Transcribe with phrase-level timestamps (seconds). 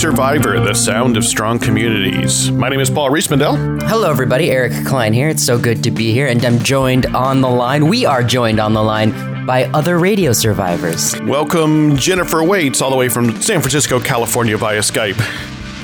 [0.00, 2.50] Survivor, the sound of strong communities.
[2.52, 3.82] My name is Paul Riismandel.
[3.82, 4.50] Hello, everybody.
[4.50, 5.28] Eric Klein here.
[5.28, 7.86] It's so good to be here, and I'm joined on the line.
[7.86, 11.20] We are joined on the line by other radio survivors.
[11.20, 15.20] Welcome, Jennifer Waits, all the way from San Francisco, California, via Skype.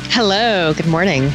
[0.08, 1.30] Hello, good morning.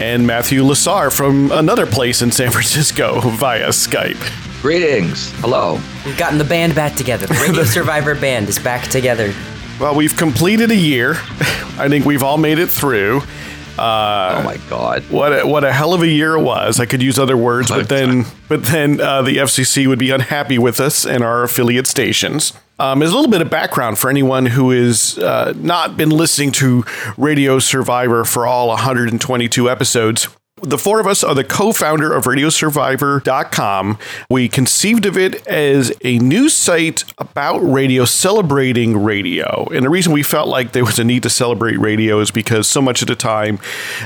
[0.00, 4.62] And Matthew Lasar from another place in San Francisco via Skype.
[4.62, 5.32] Greetings.
[5.40, 5.80] Hello.
[6.06, 7.26] We've gotten the band back together.
[7.26, 9.34] The Radio Survivor band is back together.
[9.82, 11.14] Well, we've completed a year.
[11.76, 13.20] I think we've all made it through.
[13.76, 15.02] Uh, oh my God!
[15.10, 16.78] What a, what a hell of a year it was.
[16.78, 20.56] I could use other words, but then but then uh, the FCC would be unhappy
[20.56, 22.52] with us and our affiliate stations.
[22.78, 26.52] Um, as a little bit of background for anyone who has uh, not been listening
[26.52, 26.84] to
[27.16, 30.28] Radio Survivor for all 122 episodes,
[30.62, 33.98] the four of us are the co founder of RadioSurvivor.com.
[34.30, 39.66] We conceived of it as a news site about radio, celebrating radio.
[39.72, 42.68] And the reason we felt like there was a need to celebrate radio is because
[42.68, 43.58] so much of the time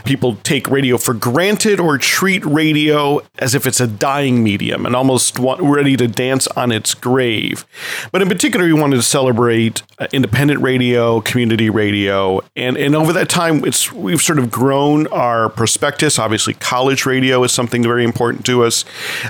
[0.05, 4.97] people take radio for granted or treat radio as if it's a dying medium and
[4.97, 7.67] almost want, ready to dance on its grave.
[8.13, 12.41] But in particular, we wanted to celebrate uh, independent radio, community radio.
[12.57, 17.07] And, and over that time, it's we've sort of grown our prospectus, obviously obviously, college
[17.07, 18.85] radio is something very important to us.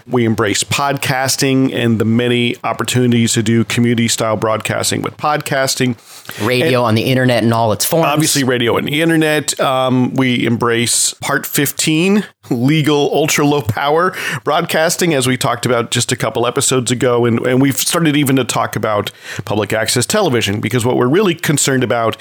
[0.07, 5.97] We embrace podcasting and the many opportunities to do community style broadcasting with podcasting.
[6.45, 8.07] Radio and on the internet and all its forms.
[8.07, 9.59] Obviously, radio and the internet.
[9.61, 16.13] Um, we embrace Part 15, legal ultra low power broadcasting, as we talked about just
[16.13, 17.25] a couple episodes ago.
[17.25, 19.11] And, and we've started even to talk about
[19.45, 22.17] public access television because what we're really concerned about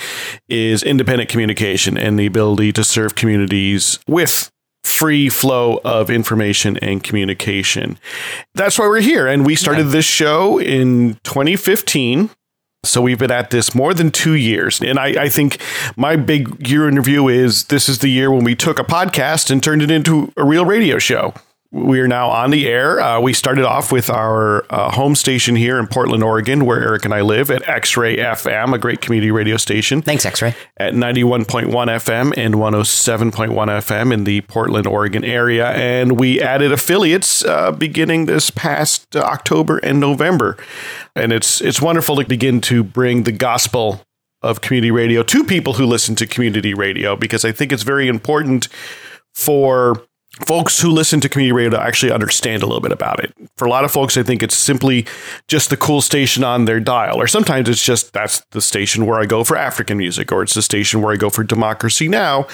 [0.48, 4.52] is independent communication and the ability to serve communities with
[4.86, 7.98] free flow of information and communication.
[8.54, 9.28] That's why we're here.
[9.28, 9.92] And we started yeah.
[9.94, 12.30] this show in 2015.
[12.84, 14.80] So we've been at this more than two years.
[14.80, 15.60] And I, I, think
[15.98, 19.50] my big year in review is this is the year when we took a podcast
[19.50, 21.34] and turned it into a real radio show.
[21.76, 23.02] We are now on the air.
[23.02, 27.04] Uh, we started off with our uh, home station here in Portland, Oregon, where Eric
[27.04, 30.02] and I live at X Ray FM, a great community radio station.
[30.02, 30.56] Thanks, X Ray.
[30.78, 35.72] At 91.1 FM and 107.1 FM in the Portland, Oregon area.
[35.72, 40.56] And we added affiliates uh, beginning this past October and November.
[41.14, 44.00] And it's, it's wonderful to begin to bring the gospel
[44.42, 48.08] of community radio to people who listen to community radio because I think it's very
[48.08, 48.70] important
[49.34, 50.08] for
[50.42, 53.34] folks who listen to community radio to actually understand a little bit about it.
[53.58, 55.06] For a lot of folks, I think it's simply
[55.48, 59.20] just the cool station on their dial, or sometimes it's just that's the station where
[59.20, 62.48] I go for African music, or it's the station where I go for Democracy Now!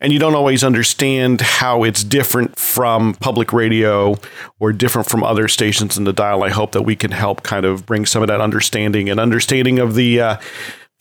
[0.00, 4.16] And you don't always understand how it's different from public radio
[4.58, 6.42] or different from other stations in the dial.
[6.42, 9.78] I hope that we can help kind of bring some of that understanding and understanding
[9.78, 10.36] of the uh,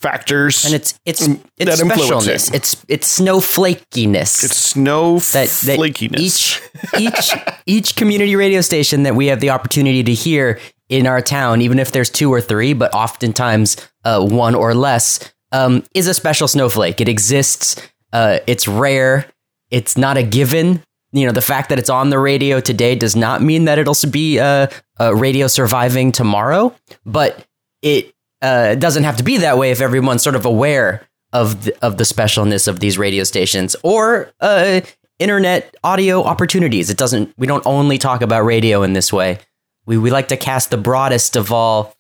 [0.06, 1.28] factors and it's it's
[1.58, 2.50] it's specialness.
[2.50, 2.56] It.
[2.56, 4.44] it's it's snowflakiness.
[4.44, 6.62] It's snowflakiness that, each
[7.00, 7.34] each
[7.66, 11.80] each community radio station that we have the opportunity to hear in our town even
[11.80, 16.48] if there's two or three but oftentimes uh, one or less um, is a special
[16.48, 17.02] snowflake.
[17.02, 17.82] It exists
[18.14, 19.26] uh, it's rare.
[19.72, 20.84] It's not a given.
[21.14, 23.96] You know the fact that it's on the radio today does not mean that it'll
[24.12, 24.68] be uh,
[25.00, 27.44] a radio surviving tomorrow but
[27.82, 31.66] it uh, it doesn't have to be that way if everyone's sort of aware of
[31.66, 34.82] the, of the specialness of these radio stations or uh,
[35.20, 36.90] internet audio opportunities.
[36.90, 37.34] It doesn't.
[37.38, 39.40] We don't only talk about radio in this way.
[39.86, 41.96] We we like to cast the broadest of all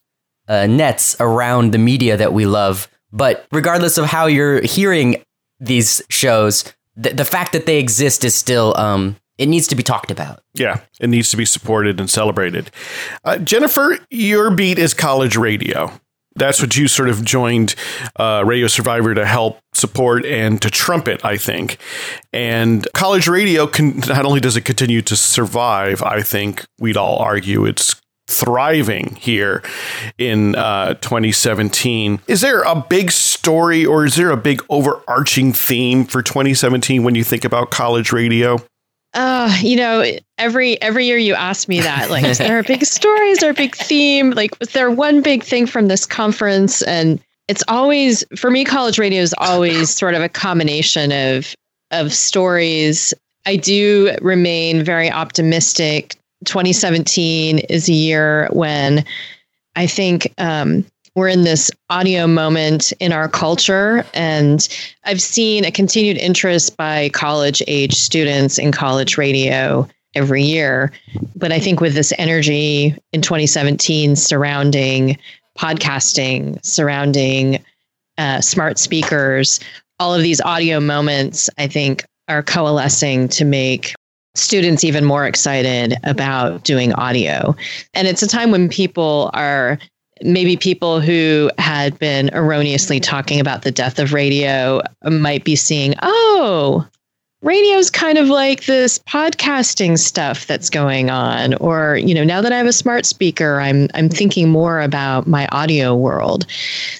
[0.47, 2.87] uh, nets around the media that we love.
[3.11, 5.23] But regardless of how you're hearing
[5.59, 9.83] these shows, the, the fact that they exist is still um, it needs to be
[9.83, 10.41] talked about.
[10.53, 12.71] Yeah, it needs to be supported and celebrated.
[13.23, 15.91] Uh, Jennifer, your beat is college radio
[16.35, 17.75] that's what you sort of joined
[18.17, 21.77] uh, Radio Survivor to help support and to trumpet, I think.
[22.33, 27.19] And college radio can not only does it continue to survive, I think we'd all
[27.19, 27.95] argue it's
[28.27, 29.61] thriving here
[30.17, 32.21] in uh, 2017.
[32.27, 37.15] Is there a big story or is there a big overarching theme for 2017 when
[37.15, 38.57] you think about college radio?
[39.15, 40.03] Uh, you know,
[40.37, 43.29] every every year you ask me that, like, is there a big story?
[43.29, 44.31] Is there a big theme?
[44.31, 46.81] Like, was there one big thing from this conference?
[46.81, 51.55] And it's always for me, college radio is always sort of a combination of
[51.91, 53.13] of stories.
[53.45, 56.15] I do remain very optimistic.
[56.43, 59.05] 2017 is a year when
[59.75, 60.85] I think um,
[61.15, 64.05] we're in this audio moment in our culture.
[64.13, 64.67] And
[65.05, 70.91] I've seen a continued interest by college age students in college radio every year.
[71.35, 75.17] But I think with this energy in 2017 surrounding
[75.57, 77.63] podcasting, surrounding
[78.17, 79.59] uh, smart speakers,
[79.99, 83.93] all of these audio moments, I think, are coalescing to make
[84.35, 87.55] students even more excited about doing audio.
[87.93, 89.79] And it's a time when people are
[90.25, 95.93] maybe people who had been erroneously talking about the death of radio might be seeing,
[96.01, 96.85] oh,
[97.45, 101.53] radio's kind of like this podcasting stuff that's going on.
[101.55, 105.27] Or you know now that i have a smart speaker i'm i'm thinking more about
[105.27, 106.45] my audio world.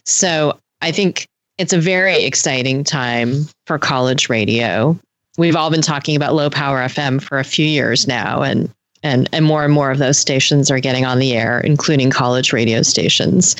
[0.06, 4.98] So i think it's a very exciting time for college radio.
[5.38, 8.71] We've all been talking about low power fm for a few years now and
[9.06, 12.52] and and more and more of those stations are getting on the air including college
[12.52, 13.56] radio stations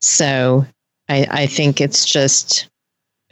[0.00, 0.64] so
[1.08, 2.68] i i think it's just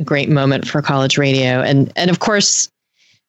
[0.01, 2.69] a great moment for college radio and and of course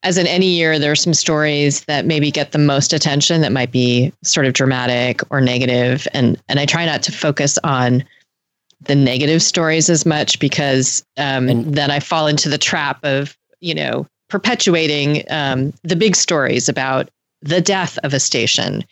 [0.02, 3.50] as in any year, there are some stories that maybe get the most attention that
[3.50, 6.06] might be sort of dramatic or negative.
[6.12, 8.04] and and I try not to focus on
[8.82, 13.36] the negative stories as much because um, and, then I fall into the trap of
[13.60, 17.08] you know perpetuating um, the big stories about
[17.46, 18.84] the death of a station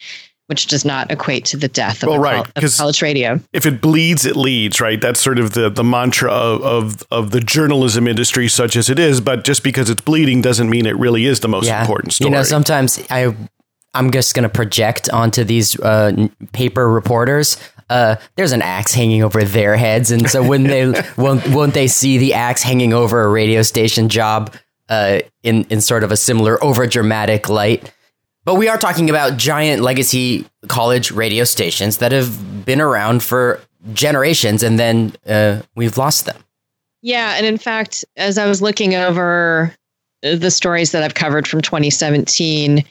[0.47, 3.41] which does not equate to the death of, well, right, col- of college radio.
[3.53, 5.01] If it bleeds, it leads, right?
[5.01, 8.99] That's sort of the, the mantra of, of, of, the journalism industry, such as it
[8.99, 9.21] is.
[9.23, 11.81] But just because it's bleeding doesn't mean it really is the most yeah.
[11.81, 12.31] important story.
[12.31, 13.35] You know, sometimes I,
[13.95, 17.57] I'm just going to project onto these uh, paper reporters.
[17.89, 20.87] Uh, there's an axe hanging over their heads, and so when they
[21.17, 24.55] won't, won't they see the axe hanging over a radio station job
[24.89, 27.93] uh, in in sort of a similar over dramatic light?
[28.45, 33.61] But we are talking about giant legacy college radio stations that have been around for
[33.93, 36.37] generations and then uh, we've lost them.
[37.03, 37.35] Yeah.
[37.37, 39.75] And in fact, as I was looking over
[40.23, 42.85] the stories that I've covered from 2017,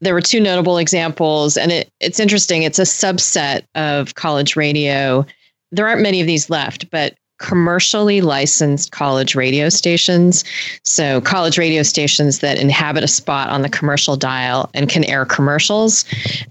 [0.00, 1.56] there were two notable examples.
[1.56, 5.24] And it, it's interesting, it's a subset of college radio.
[5.70, 10.44] There aren't many of these left, but commercially licensed college radio stations.
[10.84, 15.24] So, college radio stations that inhabit a spot on the commercial dial and can air
[15.24, 16.04] commercials.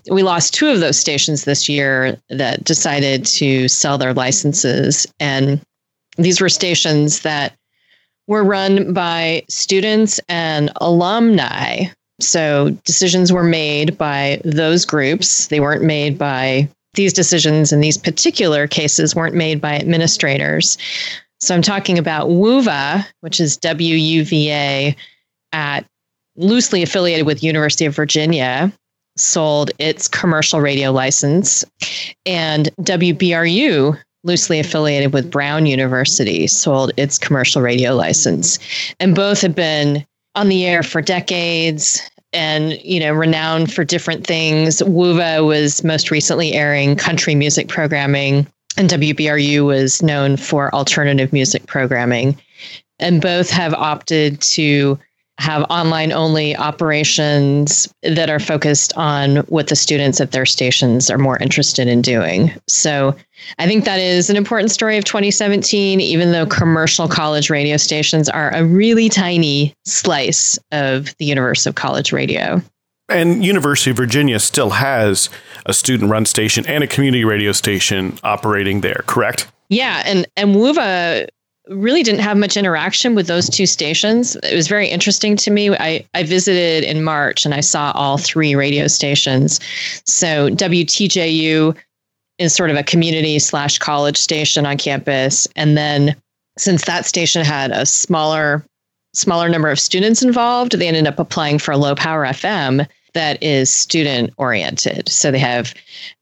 [0.09, 5.07] We lost two of those stations this year that decided to sell their licenses.
[5.19, 5.61] And
[6.17, 7.55] these were stations that
[8.27, 11.85] were run by students and alumni.
[12.19, 17.97] So, decisions were made by those groups, they weren't made by these decisions in these
[17.97, 20.77] particular cases weren't made by administrators.
[21.39, 24.95] So I'm talking about WUVA, which is W U V A,
[25.51, 25.85] at
[26.35, 28.71] loosely affiliated with University of Virginia,
[29.17, 31.65] sold its commercial radio license,
[32.25, 38.57] and WBRU, loosely affiliated with Brown University, sold its commercial radio license.
[38.99, 40.05] And both have been
[40.35, 42.01] on the air for decades
[42.33, 44.81] and you know renowned for different things.
[44.81, 48.47] WUVA was most recently airing country music programming,
[48.77, 52.39] and WBRU was known for alternative music programming.
[52.99, 54.97] And both have opted to
[55.43, 61.17] have online only operations that are focused on what the students at their stations are
[61.17, 62.49] more interested in doing.
[62.69, 63.13] So
[63.59, 68.29] I think that is an important story of 2017, even though commercial college radio stations
[68.29, 72.61] are a really tiny slice of the universe of college radio.
[73.09, 75.29] And University of Virginia still has
[75.65, 79.51] a student run station and a community radio station operating there, correct?
[79.67, 81.27] Yeah, and and WUVA
[81.69, 84.35] really didn't have much interaction with those two stations.
[84.37, 85.69] It was very interesting to me.
[85.69, 89.59] I, I visited in March and I saw all three radio stations.
[90.05, 91.75] So WTJU
[92.37, 95.47] is sort of a community slash college station on campus.
[95.55, 96.15] And then
[96.57, 98.65] since that station had a smaller
[99.15, 103.41] smaller number of students involved, they ended up applying for a low power FM that
[103.41, 105.09] is student oriented.
[105.09, 105.73] So they have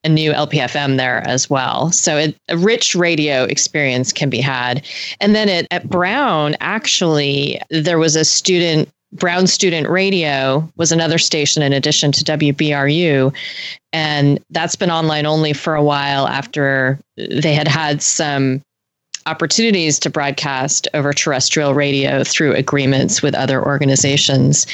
[0.03, 1.91] a new LPFM there as well.
[1.91, 4.85] So it, a rich radio experience can be had.
[5.19, 11.17] And then at, at Brown, actually, there was a student Brown Student Radio was another
[11.17, 13.33] station in addition to WBRU.
[13.91, 18.61] And that's been online only for a while after they had had some
[19.25, 24.67] opportunities to broadcast over terrestrial radio through agreements with other organizations.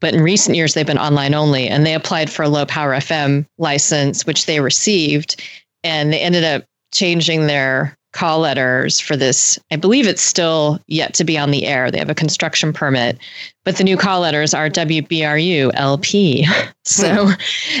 [0.00, 2.94] But in recent years, they've been online only, and they applied for a low power
[2.94, 5.42] FM license, which they received,
[5.82, 9.58] and they ended up changing their call letters for this.
[9.70, 11.90] I believe it's still yet to be on the air.
[11.90, 13.18] They have a construction permit,
[13.64, 16.46] but the new call letters are WBRU LP.
[16.84, 17.32] so hmm.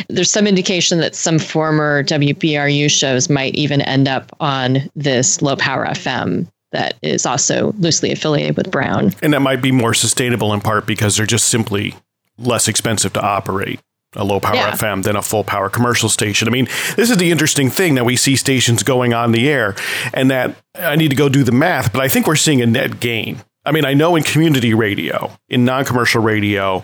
[0.08, 5.56] there's some indication that some former WBRU shows might even end up on this low
[5.56, 9.12] power FM that is also loosely affiliated with Brown.
[9.22, 11.94] And that might be more sustainable in part because they're just simply
[12.36, 13.78] less expensive to operate
[14.16, 14.72] a low power yeah.
[14.72, 16.48] FM than a full power commercial station.
[16.48, 16.66] I mean,
[16.96, 19.74] this is the interesting thing that we see stations going on the air
[20.12, 22.66] and that I need to go do the math, but I think we're seeing a
[22.66, 26.80] net gain I mean, I know in community radio, in non commercial radio,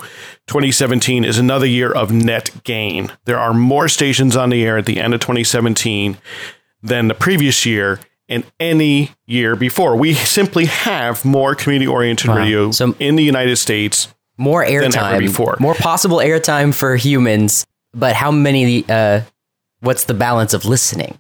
[0.47, 3.13] 2017 is another year of net gain.
[3.27, 6.17] There are more stations on the air at the end of 2017
[6.83, 9.97] than the previous year and any year before.
[9.97, 12.37] We simply have more community oriented Wow.
[12.37, 14.09] radio So- in the United States.
[14.40, 15.20] More airtime,
[15.61, 18.85] more possible airtime for humans, but how many?
[18.88, 19.20] Uh,
[19.80, 21.18] what's the balance of listening?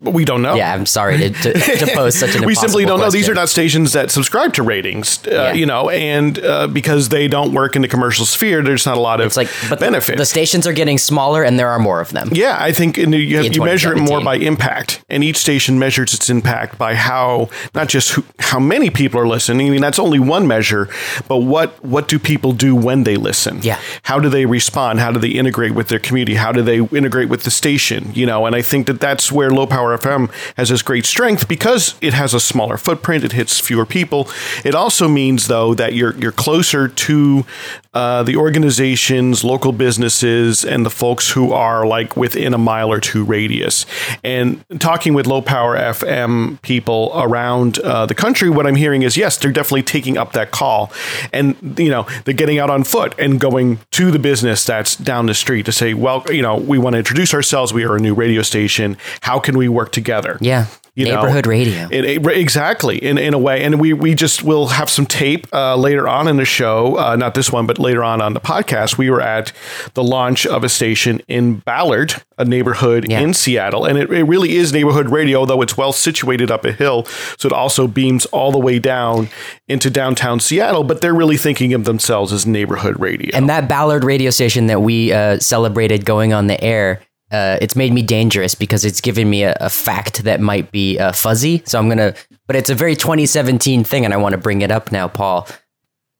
[0.00, 0.54] We don't know.
[0.54, 3.10] Yeah, I'm sorry to, to, to pose such an we simply don't know.
[3.10, 5.52] These are not stations that subscribe to ratings, uh, Yeah.
[5.52, 9.00] you know, and uh, because they don't work in the commercial sphere, there's not a
[9.00, 10.16] lot of It's like, but benefit.
[10.16, 12.30] The stations are getting smaller, and there are more of them.
[12.32, 15.36] yeah, I think in the, you, have, you measure it more by impact, and each
[15.36, 19.66] station measures its impact by how not just who, how many people are listening.
[19.66, 20.88] I mean, that's only one measure,
[21.28, 23.60] but what what do people do when they listen?
[23.62, 23.78] Yeah.
[24.04, 24.98] how do they respond?
[25.00, 26.36] How do they integrate with their community?
[26.36, 28.12] How do they integrate with the station?
[28.14, 31.48] You know, and I think that that's where Low Power FM has this great strength
[31.48, 33.24] because it has a smaller footprint.
[33.24, 34.28] It hits fewer people.
[34.64, 37.44] It also means though that you're you're closer to
[37.92, 43.00] uh, the organizations, local businesses, and the folks who are like within a mile or
[43.00, 43.84] two radius.
[44.22, 49.16] And talking with Low Power FM people around uh, the country, what I'm hearing is
[49.16, 50.92] yes, they're definitely taking up that call,
[51.32, 55.26] and you know they're getting out on foot and going to the business that's down
[55.26, 57.72] the street to say, well, you know, we want to introduce ourselves.
[57.72, 58.96] We are a new radio station.
[59.22, 60.38] How can we work together?
[60.40, 61.88] Yeah, You know, neighborhood radio.
[61.90, 63.62] It, it- exactly, in, in a way.
[63.62, 67.16] And we, we just will have some tape uh, later on in the show, uh,
[67.16, 68.98] not this one, but later on on the podcast.
[68.98, 69.52] We were at
[69.94, 73.20] the launch of a station in Ballard, a neighborhood Yeah.
[73.20, 73.84] in Seattle.
[73.84, 77.04] And it, it really is neighborhood radio, though it's well situated up a hill.
[77.38, 79.28] So it also beams all the way down
[79.68, 80.82] into downtown Seattle.
[80.84, 83.30] But they're really thinking of themselves as neighborhood radio.
[83.36, 87.76] And that Ballard radio station that we uh, celebrated going on the air, uh, it's
[87.76, 91.62] made me dangerous because it's given me a, a fact that might be uh, fuzzy.
[91.64, 92.14] So I'm gonna,
[92.46, 95.46] but it's a very 2017 thing, and I want to bring it up now, Paul.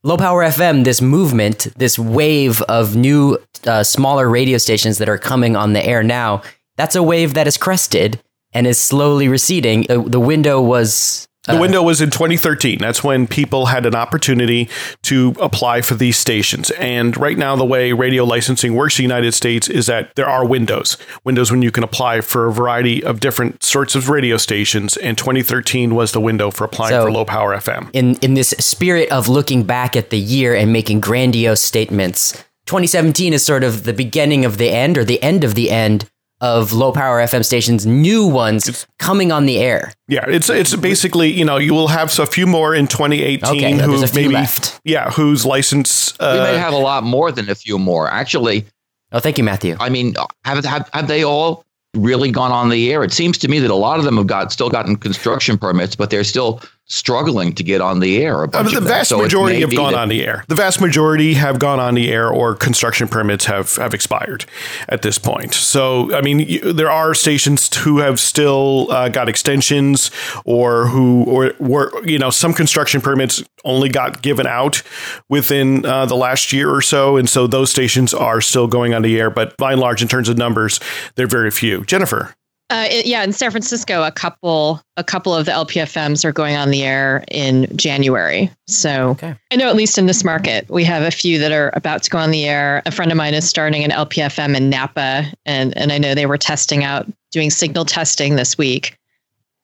[0.03, 3.37] Low Power FM, this movement, this wave of new,
[3.67, 6.43] uh, smaller radio stations that are coming on the air now,
[6.79, 8.19] that's a wave that is crested
[8.53, 9.83] and is slowly receding.
[9.83, 12.79] The window was The window was in 2013.
[12.79, 14.69] That's when people had an opportunity
[15.05, 16.71] to apply for these stations.
[16.73, 20.29] And right now, the way radio licensing works in the United States is that there
[20.29, 20.99] are windows.
[21.25, 24.99] Windows when you can apply for a variety of different sorts of radio stations.
[24.99, 27.89] And 2013 was the window for applying So- for low power FM.
[27.95, 32.35] in in this spirit of looking back at the year and making grandiose statements
[32.67, 36.05] 2017 is sort of the beginning of the end or the end of the end
[36.41, 41.31] of low power fm stations new ones coming on the air Yeah, it's it's basically
[41.31, 44.23] you know you will have a few more in 2018 Okay, who there's a few
[44.23, 44.81] maybe left.
[44.85, 48.09] yeah whose license we may uh, have a lot more than a few more.
[48.09, 48.67] Actually,
[49.13, 52.93] oh thank you matthew I mean, have, have have they all really gone on the
[52.93, 53.03] air?
[53.03, 55.97] It seems to me that a lot of them have got still gotten construction permits,
[55.97, 58.43] but they're still struggling to get on the air.
[58.43, 60.45] A Uh, the vast So majority have gone that- on the air.
[60.49, 64.45] The vast majority have gone on the air, or construction permits have have expired
[64.89, 65.55] at this point.
[65.55, 70.11] So, I mean, you, there are stations who have still uh, got extensions,
[70.45, 74.83] or who, or were you know, some construction permits only got given out
[75.29, 79.03] within uh, the last year or so, and so those stations are still going on
[79.03, 79.31] the air.
[79.31, 80.81] But by and large, in terms of numbers,
[81.15, 81.85] they're very few.
[81.85, 82.35] Jennifer.
[82.71, 86.57] Uh, it- yeah, in San Francisco, a couple a couple of the LPFMs are going
[86.57, 88.51] on the air in January.
[88.69, 89.35] So Okay.
[89.51, 92.11] I know at least in this market, we have a few that are about to
[92.11, 92.83] go on the air.
[92.87, 96.27] A friend of mine is starting an LPFM in Napa, and and I know they
[96.27, 98.97] were testing out doing signal testing this week.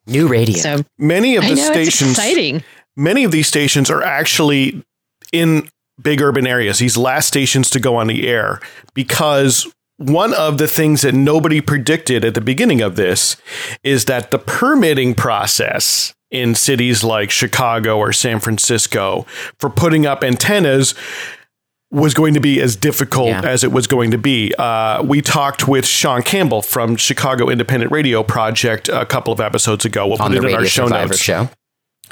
[0.09, 2.63] new radio So Many of I the know it's stations exciting.
[2.97, 4.83] many of these stations are actually
[5.33, 5.69] in
[6.01, 8.61] big urban areas, these last stations to go on the air,
[8.95, 9.67] because
[9.99, 13.37] one of the things that nobody predicted at the beginning of this
[13.83, 19.25] is that the permitting process in cities like Chicago or San Francisco
[19.59, 20.95] for putting up antennas
[21.93, 23.43] was going to be as difficult Yeah.
[23.45, 24.53] as it was going to be.
[24.59, 29.85] Uh, we talked with Shawn Campbell from Chicago Independent Radio Project a couple of episodes
[29.85, 30.07] ago.
[30.09, 31.21] We'll on put it in our show survivor notes.
[31.21, 31.49] show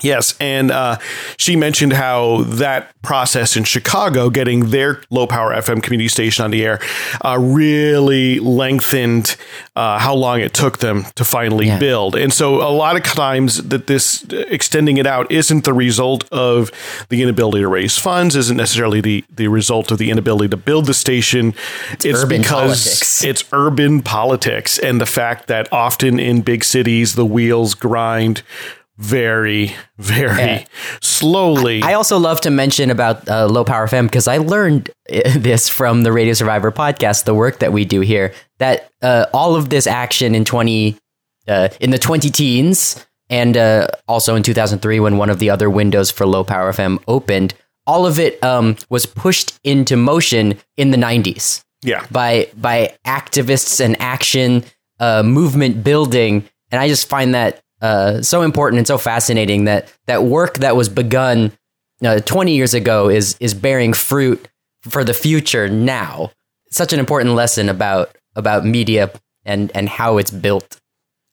[0.02, 0.98] Yes, and uh,
[1.36, 6.50] she mentioned how that process in Chicago, getting their low power FM community station on
[6.50, 6.80] the air,
[7.24, 9.36] uh, really lengthened
[9.76, 11.78] uh, how long it took them to finally Yeah.
[11.78, 12.16] build.
[12.16, 16.70] And so, a lot of times, that this extending it out isn't the result of
[17.08, 20.86] the inability to raise funds, isn't necessarily the the result of the inability to build
[20.86, 21.54] the station.
[21.92, 22.50] It's, urban because
[22.84, 23.24] politics.
[23.24, 28.42] it's urban politics and the fact that often in big cities the wheels grind
[28.96, 30.64] very, very Yeah.
[31.00, 31.82] slowly.
[31.82, 35.68] I also love to mention about uh, Low Power FM because I learned uh, this
[35.68, 39.70] from the Radio Survivor podcast, the work that we do here, that uh, all of
[39.70, 40.96] this action in 20,
[41.48, 45.68] uh, in the 20 teens and uh, also in 2003 when one of the other
[45.70, 47.54] windows for low power FM opened.
[47.86, 51.62] All of it um, was pushed into motion in the 90s.
[51.82, 52.06] Yeah.
[52.10, 54.64] By by activists and action,
[55.00, 59.92] uh, movement building, and I just find that uh, so important and so fascinating that
[60.06, 61.52] that work that was begun
[62.02, 64.48] uh, 20 years ago is is bearing fruit
[64.80, 66.30] for the future now.
[66.70, 69.12] Such an important lesson about about media
[69.44, 70.80] and and how it's built.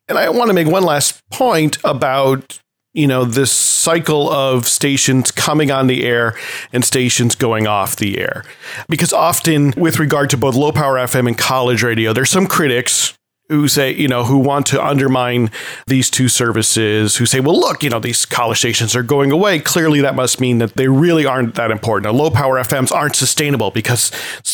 [0.10, 2.60] And I want to make one last point about
[2.94, 6.36] you know this cycle of stations coming on the air
[6.74, 8.44] and stations going off the air
[8.90, 13.18] because often with regard to both low power fm and college radio there's some critics
[13.52, 15.52] who say, you know, who want to undermine
[15.86, 19.60] these two services, who say, well, look, you know, these college stations are going away.
[19.60, 22.12] Clearly, that must mean that they really aren't that important.
[22.12, 24.12] Now, low power FMs aren't sustainable because,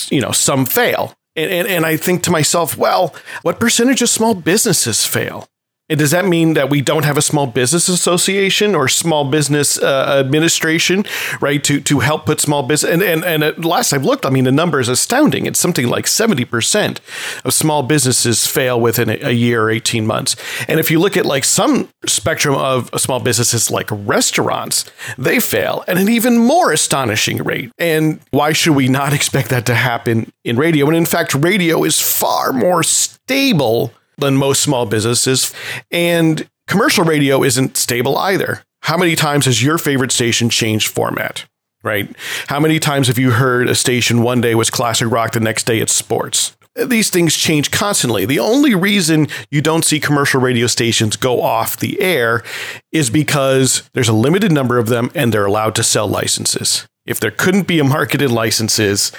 [0.09, 1.13] you know, some fail.
[1.35, 3.13] And, and, and I think to myself, well,
[3.43, 5.47] what percentage of small businesses fail?
[5.89, 9.77] And does that mean that we don't have a small business association or small business
[9.77, 11.05] uh, administration,
[11.39, 12.91] right, to to help put small business?
[12.91, 15.45] And and and last I've looked, I mean, the number is astounding.
[15.45, 16.99] It's something like seventy percent
[17.45, 20.35] of small businesses fail within a, a year or eighteen months.
[20.67, 24.83] And if you look at like some spectrum of small businesses, like restaurants,
[25.17, 27.71] they fail at an even more astonishing rate.
[27.77, 30.87] And why should we not expect that to happen in radio?
[30.87, 35.53] And in fact, radio is far more stable than most small businesses.
[35.91, 38.61] And commercial radio isn't stable either.
[38.81, 41.45] How many times has your favorite station changed format?
[41.83, 42.13] Right?
[42.47, 45.65] How many times have you heard a station one day was classic rock, the next
[45.65, 46.57] day it's sports?
[46.75, 48.25] These things change constantly.
[48.25, 52.43] The only reason you don't see commercial radio stations go off the air
[52.91, 56.87] is because there's a limited number of them and they're allowed to sell licenses.
[57.07, 59.11] If there couldn't be a market in licenses,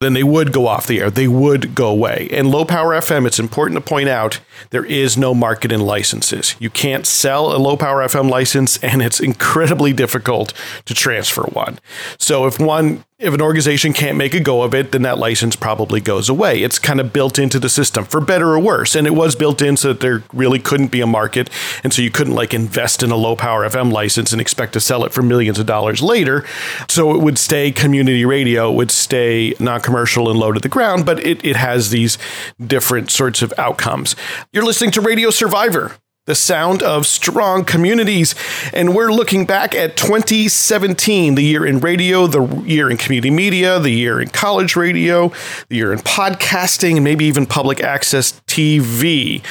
[0.00, 1.10] then they would go off the air.
[1.10, 2.28] They would go away.
[2.32, 6.54] And low power FM, it's important to point out there is no market in licenses.
[6.58, 10.52] You can't sell a low power FM license, and it's incredibly difficult
[10.86, 11.78] to transfer one.
[12.18, 15.56] So if one if an organization can't make a go of it, then that license
[15.56, 16.62] probably goes away.
[16.62, 18.94] It's kind of built into the system for better or worse.
[18.94, 21.50] And it was built in so that there really couldn't be a market.
[21.82, 24.80] And so you couldn't like invest in a low power FM license and expect to
[24.80, 26.44] sell it for millions of dollars later.
[26.88, 30.68] So it would stay community radio, it would stay non commercial and low to the
[30.68, 32.18] ground, but it, it has these
[32.64, 34.14] different sorts of outcomes.
[34.52, 35.96] You're listening to Radio Survivor
[36.28, 38.34] the sound of strong communities.
[38.74, 43.80] And we're looking back at 2017, the year in radio, the year in community media,
[43.80, 45.32] the year in college radio,
[45.68, 49.42] the year in podcasting, and maybe even public access TV.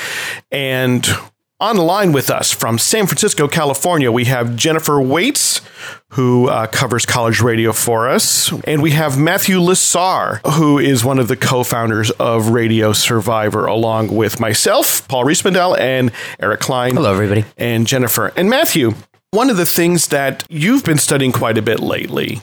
[0.52, 1.08] And
[1.60, 5.62] on the line with us from San Francisco, California, we have Jennifer Waits,
[6.10, 8.52] who uh, covers college radio for us.
[8.66, 13.66] And we have Matthew Lasar, who is one of the co founders of Radio Survivor,
[13.66, 16.96] along with myself, Paul Riismandel, and Eric Klein.
[16.96, 17.46] Hello, everybody.
[17.58, 18.32] And Jennifer.
[18.36, 18.94] And Matthew,
[19.32, 22.42] one of the things that you've been studying quite a bit lately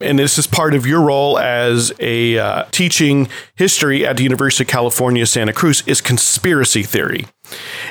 [0.00, 4.64] and this is part of your role as a uh, teaching history at the University
[4.64, 7.26] of California, Santa Cruz, is conspiracy theory.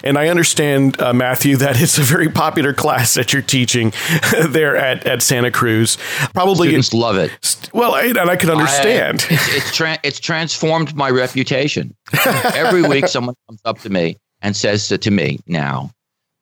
[0.04, 3.94] And I understand, uh, Matthew, that it's a very popular class that you're teaching
[4.48, 5.98] there at, at Santa Cruz.
[6.34, 7.70] Probably students love it.
[7.74, 9.26] Well, I, and I can understand.
[9.30, 11.96] I, it's it's, tra- it's transformed my reputation.
[12.26, 15.92] Every week, someone comes up to me and says to me, "Now,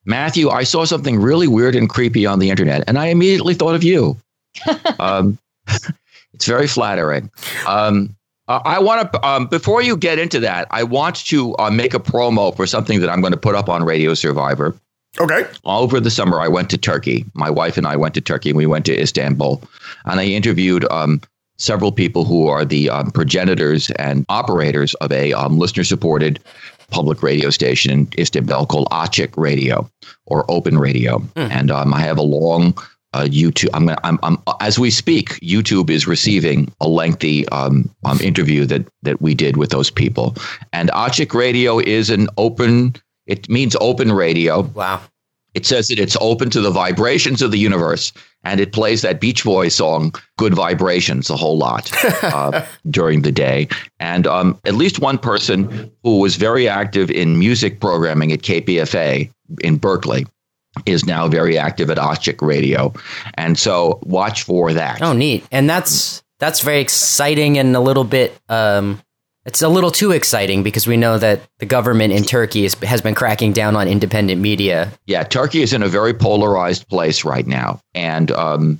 [0.06, 3.76] Matthew, I saw something really weird and creepy on the internet, and I immediately thought
[3.76, 4.16] of you."
[5.00, 5.38] um,
[6.34, 7.30] it's very flattering.
[7.68, 8.16] Um,
[8.50, 12.00] I want to, um, before you get into that, I want to uh, make a
[12.00, 14.74] promo for something that I'm going to put up on Radio Survivor.
[15.20, 15.46] Okay.
[15.66, 17.26] Over the summer, I went to Turkey.
[17.34, 18.54] My wife and I went to Turkey.
[18.54, 19.62] We went to Istanbul,
[20.06, 21.22] and I interviewed um,
[21.58, 26.40] several people who are the um, progenitors and operators of a um, listener-supported
[26.90, 29.90] public radio station in Istanbul called Açık Radio
[30.26, 31.20] or Open Radio.
[31.36, 31.50] Mm.
[31.52, 32.78] And um, I have a long
[33.18, 33.70] uh, YouTube.
[33.74, 38.88] I'm, I'm, I'm, as we speak, YouTube is receiving a lengthy um, um, interview that
[39.02, 40.36] that we did with those people.
[40.72, 42.96] And Açık Radio is an open.
[43.26, 44.62] It means open radio.
[44.62, 45.02] Wow.
[45.54, 49.20] It says that it's open to the vibrations of the universe, and it plays that
[49.20, 51.92] Beach Boys song "Good Vibrations" a whole lot
[52.24, 53.68] uh, during the day.
[54.00, 59.32] And um, at least one person who was very active in music programming at KPFA
[59.64, 60.28] in Berkeley
[60.86, 62.94] is now very active at Açık Radio.
[63.36, 65.02] And so watch for that.
[65.02, 65.46] Oh, neat.
[65.52, 69.02] And that's that's very exciting and a little bit um,
[69.48, 73.02] it's a little too exciting because we know that the government in Turkey is, has
[73.02, 74.92] been cracking down on independent media.
[75.06, 77.80] Yeah, Turkey is in a very polarized place right now.
[77.96, 78.78] And um,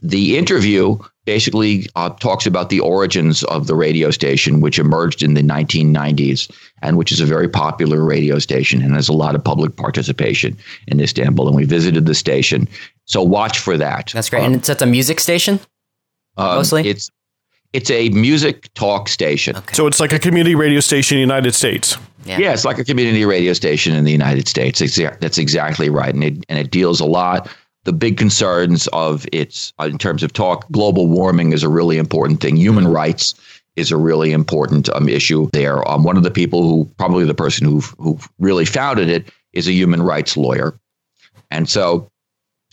[0.00, 5.34] the interview basically uh, talks about the origins of the radio station, which emerged in
[5.34, 6.50] the 1990s
[6.82, 10.56] and which is a very popular radio station and has a lot of public participation
[10.86, 11.48] in Istanbul.
[11.48, 12.68] And we visited the station.
[13.04, 14.10] So watch for that.
[14.14, 14.40] That's great.
[14.40, 15.60] Um, and it's at a music station?
[16.36, 16.88] Um, mostly?
[16.88, 17.10] It's
[17.72, 19.56] it's a music talk station.
[19.56, 19.74] Okay.
[19.74, 21.98] So it's like a community radio station in the United States.
[22.24, 22.38] Yeah.
[22.38, 24.80] yeah, it's like a community radio station in the United States.
[25.20, 27.48] That's exactly right, and it and it deals a lot.
[27.86, 31.98] The big concerns of its uh, in terms of talk, global warming is a really
[31.98, 32.56] important thing.
[32.56, 33.34] Human rights
[33.76, 35.88] is a really important um, issue there.
[35.88, 39.68] Um, one of the people who probably the person who who really founded it is
[39.68, 40.78] a human rights lawyer,
[41.50, 42.10] and so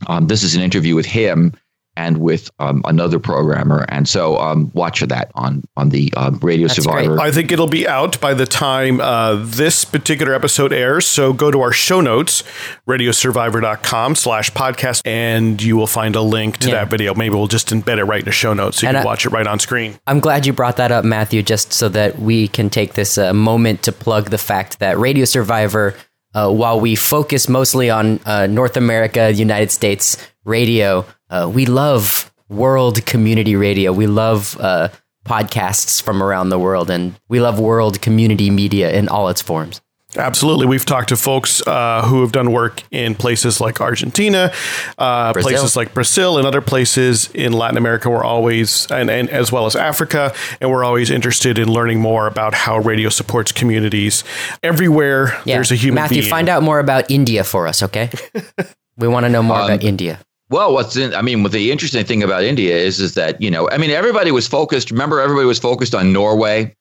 [0.07, 1.53] um, this is an interview with him
[1.95, 3.85] and with um, another programmer.
[3.89, 7.15] And so um, watch for that on on the uh, Radio That's Survivor.
[7.15, 7.27] Great.
[7.27, 11.05] I think it'll be out by the time uh, this particular episode airs.
[11.05, 12.43] So go to our show notes,
[12.87, 16.75] radiosurvivor.com slash podcast, and you will find a link to yeah.
[16.75, 17.13] that video.
[17.13, 19.05] Maybe we'll just embed it right in the show notes so you and can I,
[19.05, 19.99] watch it right on screen.
[20.07, 23.33] I'm glad you brought that up, Matthew, just so that we can take this uh,
[23.33, 25.95] moment to plug the fact that Radio Survivor–
[26.33, 32.31] uh, while we focus mostly on uh, North America, United States radio, uh, we love
[32.49, 33.91] world community radio.
[33.91, 34.89] We love uh,
[35.25, 39.81] podcasts from around the world, and we love world community media in all its forms.
[40.15, 40.67] Absolutely.
[40.67, 44.53] We've talked to folks uh, who have done work in places like Argentina,
[44.97, 48.09] uh, places like Brazil, and other places in Latin America.
[48.09, 52.27] We're always, and, and as well as Africa, and we're always interested in learning more
[52.27, 54.23] about how radio supports communities.
[54.61, 55.55] Everywhere yeah.
[55.55, 56.29] there's a human Matthew, being.
[56.29, 58.11] find out more about India for us, okay?
[58.97, 60.19] we want to know more um, about India.
[60.53, 63.49] Well, what's in, I mean, what the interesting thing about India is, is that, you
[63.49, 66.75] know, I mean, everybody was focused, remember, everybody was focused on Norway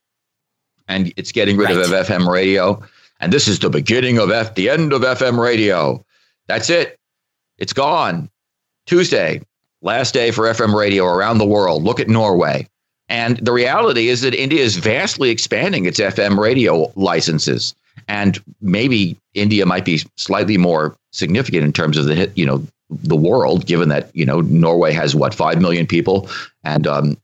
[0.88, 1.78] and it's getting rid right.
[1.78, 2.82] of FM radio.
[3.20, 6.04] And this is the beginning of F, the end of FM radio.
[6.48, 6.98] That's it.
[7.56, 8.28] It's gone.
[8.84, 9.40] Tuesday,
[9.80, 11.82] last day for FM radio around the world.
[11.82, 12.68] Look at Norway.
[13.08, 17.74] And the reality is that India is vastly expanding its FM radio licenses.
[18.06, 22.66] And maybe India might be slightly more significant in terms of the you know
[23.02, 26.28] the world, given that you know Norway has what five million people,
[26.64, 27.16] and um,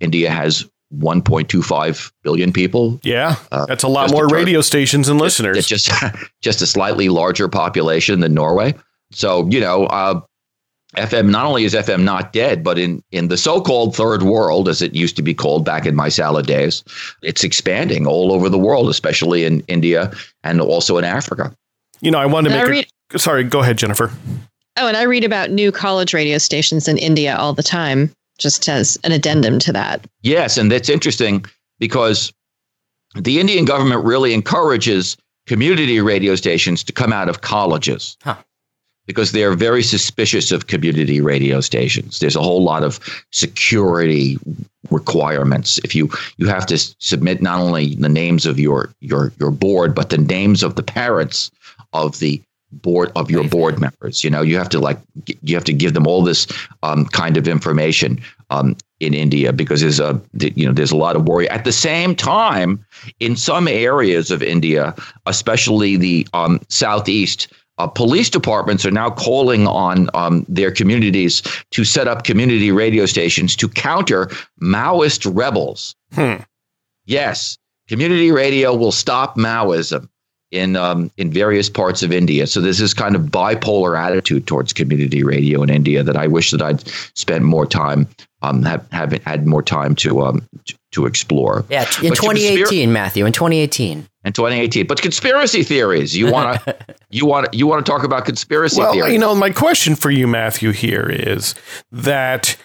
[0.00, 3.00] India has 1.25 billion people.
[3.02, 5.56] Yeah, uh, that's a lot more radio stations and listeners.
[5.58, 5.90] It's just
[6.42, 8.74] just a slightly larger population than Norway.
[9.12, 10.20] So you know, uh,
[10.96, 14.80] FM not only is FM not dead, but in in the so-called third world, as
[14.80, 16.84] it used to be called back in my salad days,
[17.22, 20.12] it's expanding all over the world, especially in India
[20.44, 21.54] and also in Africa.
[22.00, 22.68] You know, I wanted to make.
[22.68, 24.12] Read- a, sorry, go ahead, Jennifer.
[24.76, 28.68] Oh, and I read about new college radio stations in India all the time just
[28.68, 30.06] as an addendum to that.
[30.22, 31.44] Yes, and that's interesting
[31.78, 32.32] because
[33.14, 38.16] the Indian government really encourages community radio stations to come out of colleges.
[38.22, 38.36] Huh.
[39.06, 42.18] Because they're very suspicious of community radio stations.
[42.18, 42.98] There's a whole lot of
[43.30, 44.36] security
[44.90, 45.78] requirements.
[45.84, 49.94] If you you have to submit not only the names of your your your board,
[49.94, 51.52] but the names of the parents
[51.92, 52.42] of the
[52.82, 54.22] board of your board members.
[54.22, 54.98] You know, you have to like
[55.42, 56.46] you have to give them all this
[56.82, 61.16] um, kind of information um, in India because there's a you know there's a lot
[61.16, 61.48] of worry.
[61.48, 62.84] At the same time,
[63.20, 64.94] in some areas of India,
[65.26, 67.48] especially the um, southeast.
[67.78, 73.04] Uh, police departments are now calling on um, their communities to set up community radio
[73.04, 74.30] stations to counter
[74.62, 75.94] Maoist rebels.
[76.14, 76.36] Hmm.
[77.04, 80.08] Yes, community radio will stop Maoism
[80.50, 82.46] in um, in various parts of India.
[82.46, 86.50] So there's this kind of bipolar attitude towards community radio in India that I wish
[86.52, 88.08] that I'd spent more time
[88.42, 91.64] um have, have had more time to um to, to explore.
[91.68, 94.06] Yeah, in but 2018, conspira- Matthew, in 2018.
[94.24, 96.16] In 2018, but conspiracy theories.
[96.16, 96.76] You want to
[97.10, 99.12] you want you want to talk about conspiracy well, theories?
[99.12, 101.54] you know, my question for you, Matthew, here is
[101.90, 102.56] that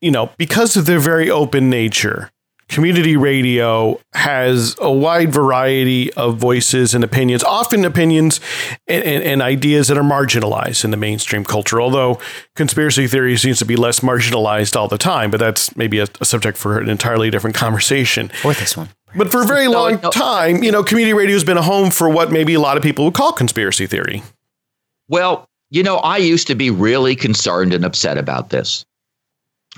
[0.00, 2.30] you know because of their very open nature
[2.70, 8.40] community radio has a wide variety of voices and opinions, often opinions
[8.86, 11.80] and, and, and, ideas that are marginalized in the mainstream culture.
[11.80, 12.20] Although
[12.54, 16.24] conspiracy theory seems to be less marginalized all the time, but that's maybe a, a
[16.24, 18.30] subject for an entirely different conversation.
[18.44, 18.88] Or this one.
[19.16, 20.10] But for a very long no, no.
[20.10, 22.82] time, you know, community radio has been a home for what maybe a lot of
[22.82, 24.22] people would call conspiracy theory.
[25.08, 28.84] Well, you know, I used to be really concerned and upset about this.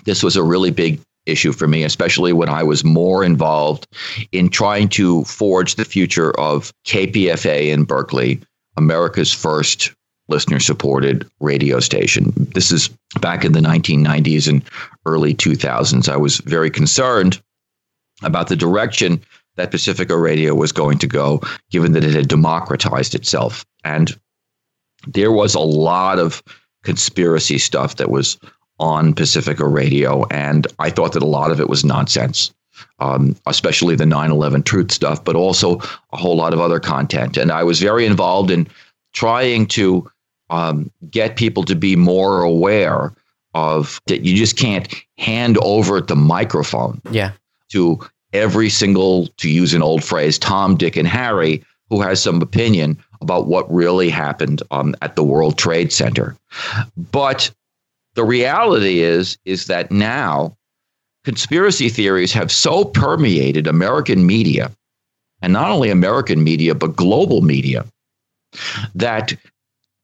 [0.05, 3.87] This was a really big issue for me, especially when I was more involved
[4.33, 8.41] in trying to forge the future of KPFA in Berkeley,
[8.77, 9.93] America's first
[10.29, 12.33] listener supported radio station.
[12.37, 12.89] This is
[13.21, 14.63] back in the 1990s and
[15.07, 16.09] early 2000s.
[16.09, 17.41] I was very concerned
[18.23, 19.21] about the direction
[19.57, 23.65] that Pacifica Radio was going to go, given that it had democratized itself.
[23.85, 24.19] And
[25.07, 26.43] there was a lot of
[26.85, 28.39] conspiracy stuff that was
[28.79, 32.53] on Pacifica Radio, and I thought that a lot of it was nonsense.
[32.99, 35.79] Um, especially the 9/11 truth stuff, but also
[36.13, 37.37] a whole lot of other content.
[37.37, 38.67] And I was very involved in
[39.13, 40.11] trying to
[40.51, 43.13] um, get people to be more aware
[43.55, 44.23] of that.
[44.25, 47.33] You just can't hand over the microphone Yeah.
[47.71, 48.01] to
[48.33, 52.99] every single, to use an old phrase, Tom, Dick, and Harry, who has some opinion
[53.21, 56.35] about what really happened um, at the World Trade Center.
[57.13, 57.51] But
[58.15, 60.57] the reality is, is that now
[61.25, 64.71] conspiracy theories have so permeated American media,
[65.41, 67.85] and not only American media, but global media,
[68.95, 69.33] that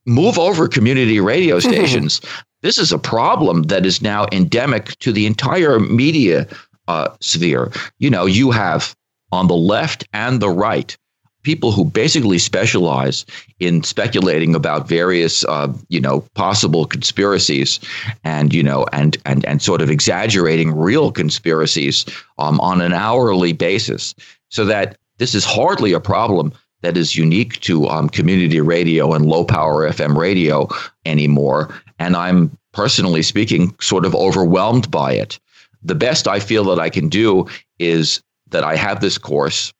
[0.06, 2.20] move over community radio stations.
[2.62, 6.46] this is a problem that is now endemic to the entire media
[6.88, 7.70] uh, sphere.
[7.98, 8.96] You know, you have
[9.30, 10.96] on the left and the right
[11.42, 13.24] people who basically specialize
[13.60, 17.80] in speculating about various, uh, you know, possible conspiracies,
[18.24, 22.04] and you know, and and and sort of exaggerating real conspiracies
[22.38, 24.14] um, on an hourly basis,
[24.50, 29.26] so that this is hardly a problem that is unique to um, community radio and
[29.26, 30.68] low power FM radio
[31.04, 31.74] anymore.
[31.98, 35.40] And I'm personally speaking, sort of overwhelmed by it.
[35.82, 37.46] The best I feel that I can do
[37.78, 39.72] is that I have this course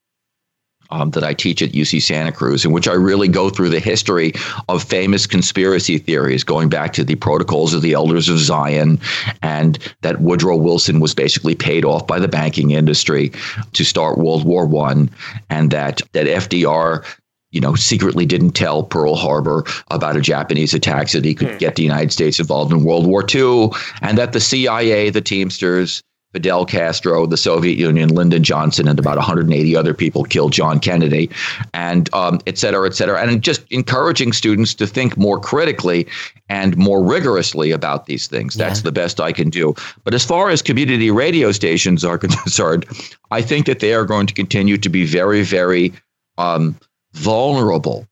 [0.91, 3.81] um, that I teach at UC Santa Cruz, in which I really go through the
[3.81, 4.33] history
[4.69, 9.01] of famous conspiracy theories, going back to the protocols of the Elders of Zion,
[9.43, 13.33] and that Woodrow Wilson was basically paid off by the banking industry
[13.73, 15.11] to start World War One,
[15.51, 17.05] and that that FDR
[17.51, 21.59] you know, secretly didn't tell Pearl Harbor about a Japanese attack so that he could
[21.59, 23.71] get the United States involved in World War II,
[24.03, 29.17] and that the CIA, the Teamsters, Fidel Castro, the Soviet Union, Lyndon Johnson, and about
[29.17, 31.31] 180 other people killed John Kennedy,
[31.73, 33.21] and um, et cetera, et cetera.
[33.23, 36.07] And just encouraging students to think more critically
[36.51, 38.55] and more rigorously about these things.
[38.57, 38.85] That's Yeah.
[38.85, 39.75] the best I can do.
[40.05, 42.85] But as far as community radio stations are concerned,
[43.31, 45.95] I think that they are going to continue to be very, very
[46.37, 46.79] um,
[47.15, 48.07] vulnerable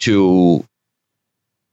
[0.00, 0.64] to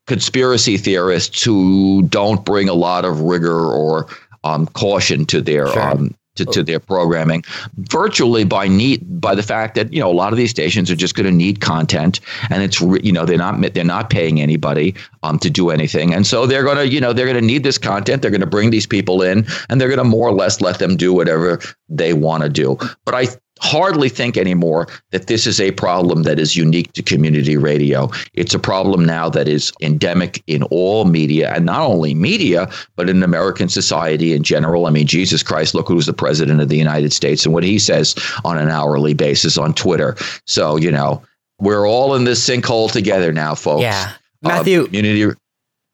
[0.08, 4.08] conspiracy theorists who don't bring a lot of rigor or
[4.43, 5.82] um, caution to their Sure.
[5.82, 7.43] um, to, to their programming.
[7.77, 10.95] Virtually by need by the fact that you know a lot of these stations are
[10.95, 14.95] just going to need content and it's you know they're not they're not paying anybody
[15.23, 16.13] um, to do anything.
[16.13, 18.21] And so they're going to you know they're going to need this content.
[18.21, 20.80] They're going to bring these people in and they're going to more or less let
[20.80, 22.77] them do whatever they want to do.
[23.06, 23.27] But i
[23.62, 28.10] hardly think anymore that this is a problem that is unique to community radio.
[28.34, 33.10] It's a problem now that is endemic in all media, and not only media, but
[33.10, 34.88] in American society in general.
[34.88, 37.78] I mean, Jesus Christ, look who's the president of the United States and what he
[37.80, 40.15] says on an hourly basis on Twitter.
[40.45, 41.21] So, you know,
[41.60, 43.84] we're all in this sinkhole together now, folks.
[43.84, 44.13] Yeah.
[44.43, 45.38] Uh, Matthew, community,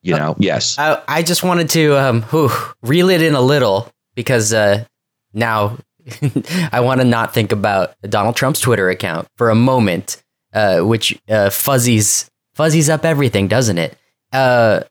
[0.01, 0.79] you know, yes.
[0.79, 2.49] I, I just wanted to um, whew,
[2.81, 4.85] reel it in a little because uh,
[5.33, 5.77] now
[6.71, 10.21] I want to not think about Donald Trump's Twitter account for a moment,
[10.53, 13.97] uh, which uh, fuzzies fuzzies up everything, doesn't it?
[14.33, 14.81] Uh,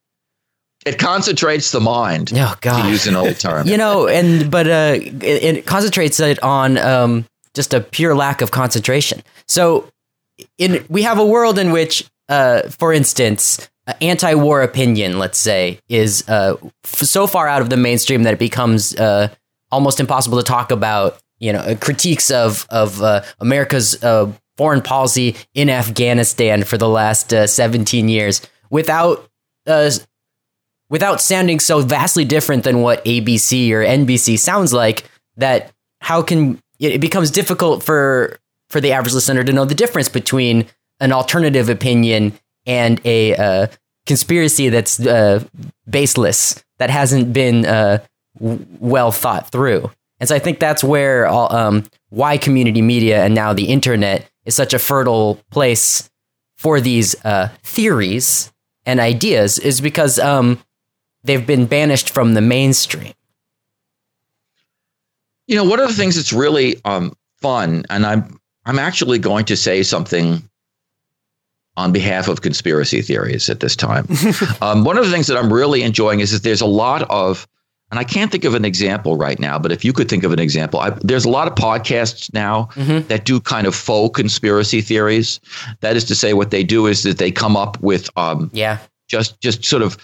[0.84, 3.66] It concentrates the mind, oh to God, use an old term.
[3.70, 7.24] you know, and but uh, it, it concentrates it on um,
[7.54, 9.22] just a pure lack of concentration.
[9.48, 9.88] So,
[10.58, 15.78] in we have a world in which, uh, for instance, uh, anti-war opinion, let's say,
[15.88, 19.28] is uh, f- so far out of the mainstream that it becomes uh,
[19.70, 21.18] almost impossible to talk about.
[21.38, 27.32] You know, critiques of of uh, America's uh, foreign policy in Afghanistan for the last
[27.32, 29.28] uh, 17 years without
[29.66, 29.90] uh,
[30.88, 35.04] without sounding so vastly different than what ABC or NBC sounds like
[35.36, 38.38] that how can it becomes difficult for
[38.70, 40.66] for the average listener to know the difference between
[41.00, 42.32] an alternative opinion
[42.64, 43.66] and a uh,
[44.06, 45.42] conspiracy that's uh,
[45.88, 47.66] baseless that hasn't been
[48.40, 49.90] w- well thought through.
[50.18, 54.30] And so I think that's where all, um, why community media and now the internet
[54.44, 56.10] is such a fertile place
[56.56, 58.52] for these uh, theories
[58.86, 60.58] and ideas is because um,
[61.24, 63.12] they've been banished from the mainstream.
[65.46, 69.44] You know, one of the things that's really um, fun, and I'm I'm actually going
[69.46, 70.42] to say something
[71.76, 74.08] on behalf of conspiracy theories at this time.
[74.60, 77.46] um, one of the things that I'm really enjoying is that there's a lot of,
[77.90, 80.32] and I can't think of an example right now, but if you could think of
[80.32, 83.06] an example, I, there's a lot of podcasts now Mhm.
[83.08, 85.38] that do kind of faux conspiracy theories.
[85.80, 88.78] That is to say, what they do is that they come up with um, Yeah,
[89.08, 89.96] just just sort of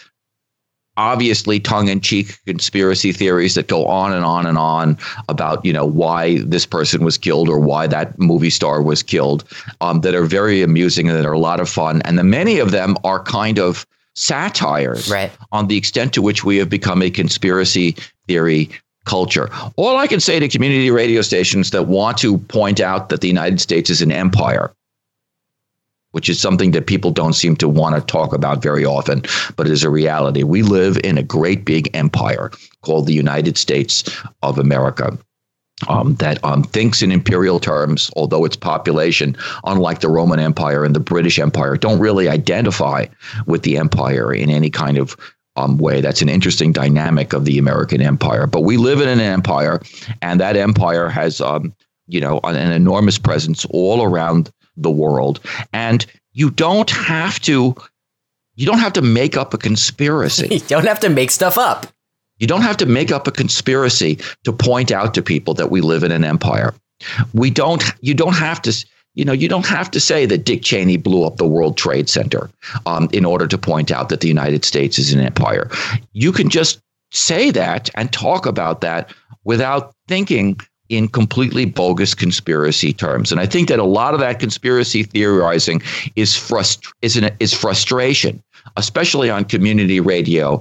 [0.98, 4.96] obviously tongue-in-cheek conspiracy theories that go on and on and on
[5.28, 9.42] about you know why this person was killed or why that movie star was killed
[9.80, 12.58] um, that are very amusing and that are a lot of fun and the many
[12.58, 15.30] of them are kind of satires Right.
[15.52, 17.96] on the extent to which we have become a conspiracy
[18.28, 18.70] theory
[19.04, 19.50] culture.
[19.76, 23.28] All I can say to community radio stations that want to point out that the
[23.28, 24.72] United States is an empire,
[26.12, 29.22] which is something that people don't seem to want to talk about very often,
[29.56, 30.42] but it is a reality.
[30.44, 32.50] We live in a great big empire
[32.82, 34.04] called the United States
[34.42, 35.18] of America.
[35.88, 40.94] Um, that um, thinks in imperial terms, although its population, unlike the Roman Empire and
[40.94, 43.06] the British Empire, don't really identify
[43.46, 45.16] with the empire in any kind of
[45.56, 46.00] um, way.
[46.00, 48.46] That's an interesting dynamic of the American empire.
[48.46, 49.80] But we live in an empire,
[50.20, 51.74] and that empire has, um,
[52.06, 55.40] you know, an, an enormous presence all around the world.
[55.72, 57.74] And you don't have to,
[58.54, 60.48] you don't have to make up a conspiracy.
[60.50, 61.86] You don't have to make stuff up.
[62.42, 65.80] You don't have to make up a conspiracy to point out to people that we
[65.80, 66.74] live in an empire.
[67.32, 67.80] We don't.
[68.00, 68.84] You don't have to.
[69.14, 72.08] You know, you don't have to say that Dick Cheney blew up the World Trade
[72.08, 72.50] Center
[72.84, 75.70] um, in order to point out that the United States is an empire.
[76.14, 76.80] You can just
[77.12, 83.30] say that and talk about that without thinking in completely bogus conspiracy terms.
[83.30, 85.80] And I think that a lot of that conspiracy theorizing
[86.16, 88.42] is frust- is, an, is frustration,
[88.76, 90.60] especially on community radio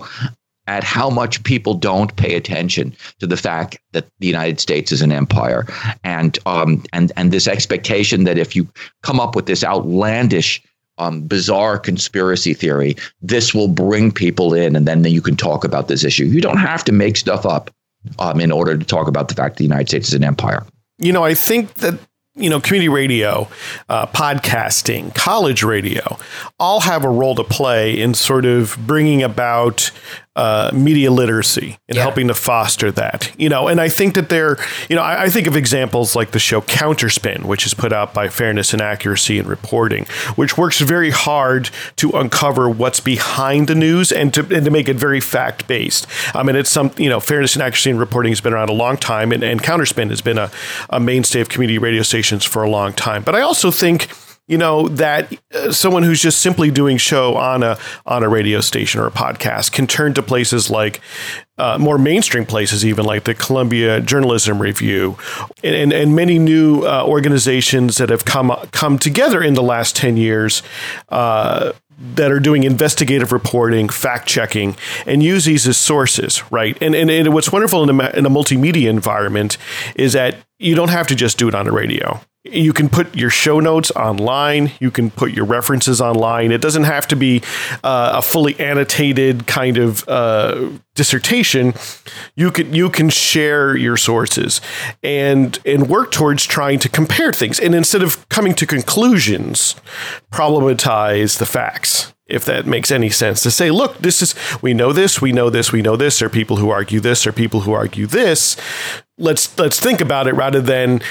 [0.67, 5.02] at how much people don't pay attention to the fact that the United States is
[5.02, 5.65] an empire,
[6.04, 8.67] and um, and and this expectation that if you
[9.02, 10.62] come up with this outlandish,
[10.97, 15.88] um, bizarre conspiracy theory, this will bring people in, and then you can talk about
[15.88, 16.26] this issue.
[16.26, 17.71] You don't have to make stuff up
[18.19, 20.65] um, in order to talk about the fact that the United States is an empire.
[21.00, 22.00] You know, I think that
[22.36, 23.50] you know, community radio,
[23.89, 26.17] uh, podcasting, college radio,
[26.60, 29.91] all have a role to play in sort of bringing about
[30.36, 32.04] uh, media literacy and Yeah.
[32.04, 33.32] helping to foster that.
[33.38, 34.58] You know, and I think that they're,
[34.89, 38.13] you know, I, I think of examples like the show Counterspin, which is put out
[38.13, 43.76] by Fairness and Accuracy in Reporting, which works very hard to uncover what's behind the
[43.76, 46.08] news and to and to make it very fact based.
[46.34, 48.74] I mean, it's some, you know, Fairness and Accuracy in Reporting has been around a
[48.74, 50.50] long time, and, and Counterspin has been a,
[50.89, 53.24] a mainstay of community radio stations for a long time.
[53.24, 54.08] But I also think
[54.52, 58.60] you know that uh, someone who's just simply doing show on a on a radio
[58.60, 61.00] station or a podcast can turn to places like
[61.58, 65.18] uh, more mainstream places, even like the Columbia Journalism Review,
[65.64, 69.96] and and, and many new uh, organizations that have come come together in the last
[69.96, 70.62] ten years.
[71.08, 71.72] Uh,
[72.16, 76.76] that are doing investigative reporting, fact checking, and use these as sources, right?
[76.82, 79.58] And and, and what's wonderful in a, in a multimedia environment
[79.96, 82.20] is that you don't have to just do it on the radio.
[82.43, 84.71] You can put your show notes online.
[84.80, 86.51] You can put your references online.
[86.51, 87.43] It doesn't have to be
[87.84, 91.75] uh, a fully annotated kind of uh, dissertation.
[92.36, 94.60] You can you can share your sources
[95.04, 97.60] and and work towards trying to compare things.
[97.60, 99.75] And instead of coming to conclusions,
[100.32, 104.93] problematize the facts if that makes any sense to say look this is we know
[104.93, 107.62] this we know this we know this there are people who argue this are people
[107.62, 108.56] who argue this
[109.17, 111.01] let's let's think about it rather than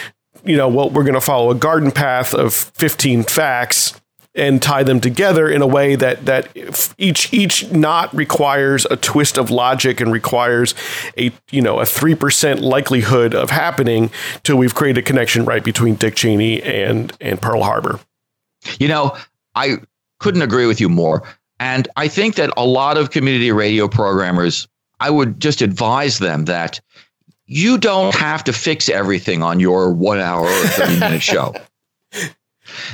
[0.45, 4.01] you know what we're going to follow a garden path of 15 facts
[4.35, 6.49] and tie them together in a way that that
[6.99, 10.75] each each knot requires a twist of logic and requires
[11.19, 14.11] a you know a 3% likelihood of happening
[14.45, 17.99] till we've created a connection right between Dick Cheney and and Pearl Harbor
[18.79, 19.17] You know,
[19.55, 19.79] I
[20.21, 21.23] couldn't agree with you more.
[21.59, 24.69] And I think that a lot of community radio programmers,
[25.01, 26.81] I would just advise them that
[27.51, 31.53] you don't have to fix everything on your one hour or 30 minute show.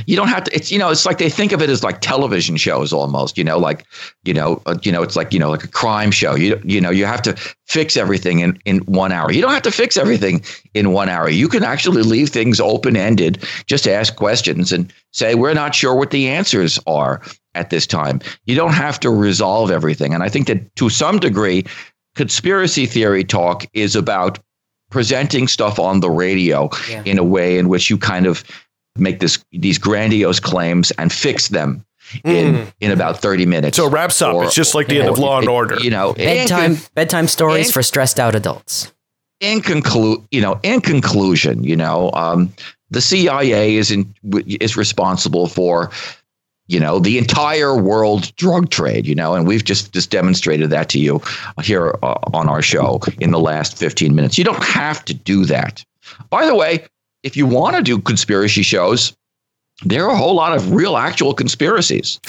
[0.06, 0.54] You don't have to.
[0.54, 3.36] It's you know, it's like they think of it as like television shows almost.
[3.36, 3.84] You know, like
[4.24, 6.34] you know, uh, you know, it's like you know, like a crime show.
[6.34, 7.34] You you know, you have to
[7.66, 9.30] fix everything in in one hour.
[9.30, 10.42] You don't have to fix everything
[10.72, 11.28] in one hour.
[11.28, 13.44] You can actually leave things open ended.
[13.66, 17.20] Just ask questions and say we're not sure what the answers are
[17.54, 18.22] at this time.
[18.46, 20.14] You don't have to resolve everything.
[20.14, 21.66] And I think that to some degree,
[22.14, 24.38] conspiracy theory talk is about
[25.00, 27.02] presenting stuff on the radio Yeah.
[27.04, 28.42] in a way in which you kind of
[28.96, 31.84] make this these grandiose claims and fix them
[32.24, 33.76] in in about 30 minutes.
[33.76, 35.90] so it wraps up Or- it's just like the end of Law and Order You
[35.90, 38.90] know, Bedtime con- bedtime stories and- for stressed out adults.
[39.40, 42.50] in conclude, you know, in conclusion, you know, um,
[42.90, 44.14] the CIA is in,
[44.46, 45.90] is responsible for,
[46.68, 50.88] you know, the entire world drug trade, you know, and we've just just demonstrated that
[50.90, 51.20] to you
[51.62, 54.36] here uh, on our show in the last 15 minutes.
[54.36, 55.84] You don't have to do that.
[56.30, 56.86] By the way,
[57.22, 59.16] if you want to do conspiracy shows,
[59.84, 62.18] there are a whole lot of real actual conspiracies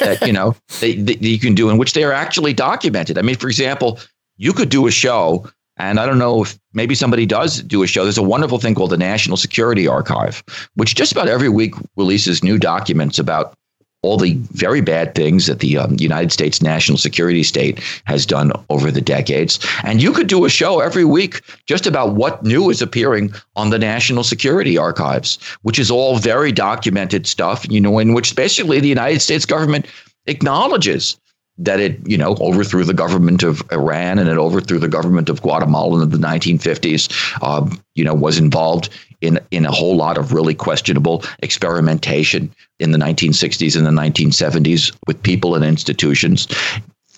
[0.00, 3.18] that you know they, that you can do in which they are actually documented.
[3.18, 4.00] I mean, for example,
[4.36, 7.86] you could do a show, and I don't know if maybe somebody does do a
[7.86, 8.02] show.
[8.02, 10.42] There's a wonderful thing called the National Security Archive,
[10.74, 13.54] which just about every week releases new documents about
[14.02, 18.52] all the very bad things that the um, United States national security state has done
[18.70, 19.58] over the decades.
[19.82, 23.70] And you could do a show every week just about what new is appearing on
[23.70, 28.78] the National Security Archives, which is all very documented stuff, you know, in which basically
[28.78, 29.86] the United States government
[30.26, 31.16] acknowledges
[31.58, 35.42] that it, you know, overthrew the government of Iran and it overthrew the government of
[35.42, 37.42] Guatemala in the 1950s.
[37.42, 38.90] Um, you know, was involved
[39.20, 44.96] in in a whole lot of really questionable experimentation in the 1960s and the 1970s
[45.06, 46.46] with people and institutions.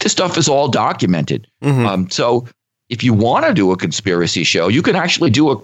[0.01, 1.47] This stuff is all documented.
[1.63, 1.87] Mm-hmm.
[1.87, 2.47] Um, so
[2.89, 5.57] if you want to do a conspiracy show, you can actually do a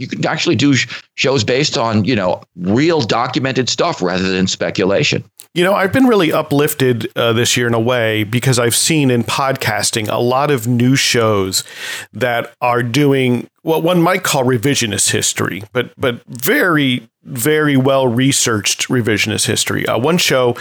[0.00, 0.74] you can actually do
[1.14, 5.22] shows based on you know real documented stuff rather than speculation.
[5.52, 9.10] You know, I've been really uplifted uh, this year in a way because I've seen
[9.10, 11.64] in podcasting a lot of new shows
[12.12, 18.88] that are doing what one might call revisionist history, but but very very well researched
[18.88, 19.86] revisionist history.
[19.86, 20.56] Uh, one show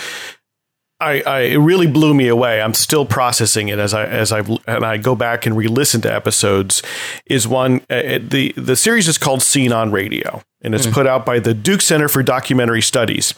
[1.02, 2.62] I, I, it really blew me away.
[2.62, 6.14] I'm still processing it as I as I and I go back and re-listen to
[6.14, 6.84] episodes.
[7.26, 10.92] Is one uh, the the series is called Scene on Radio, and it's mm.
[10.92, 13.34] put out by the Duke Center for Documentary Studies,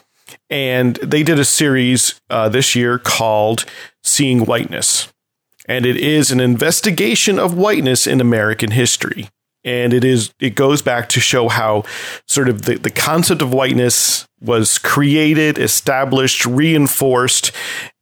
[0.49, 3.66] and they did a series uh, this year called
[4.03, 5.14] Seeing Whiteness,
[5.68, 9.30] and it is an investigation of whiteness in American history
[9.64, 11.84] and it is it goes back to show how
[12.28, 17.51] sort of the, the concept of whiteness was created established reinforced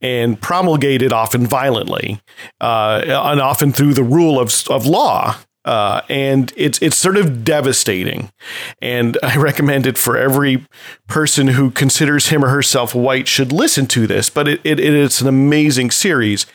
[0.01, 2.21] and promulgated often violently
[2.61, 5.35] uh, and often through the rule of, of law
[5.69, 8.31] uh, and it's it's sort of devastating.
[8.81, 10.65] And I recommend it for every
[11.05, 14.31] person who considers him or herself white should listen to this.
[14.31, 16.47] But it, it it's an amazing series.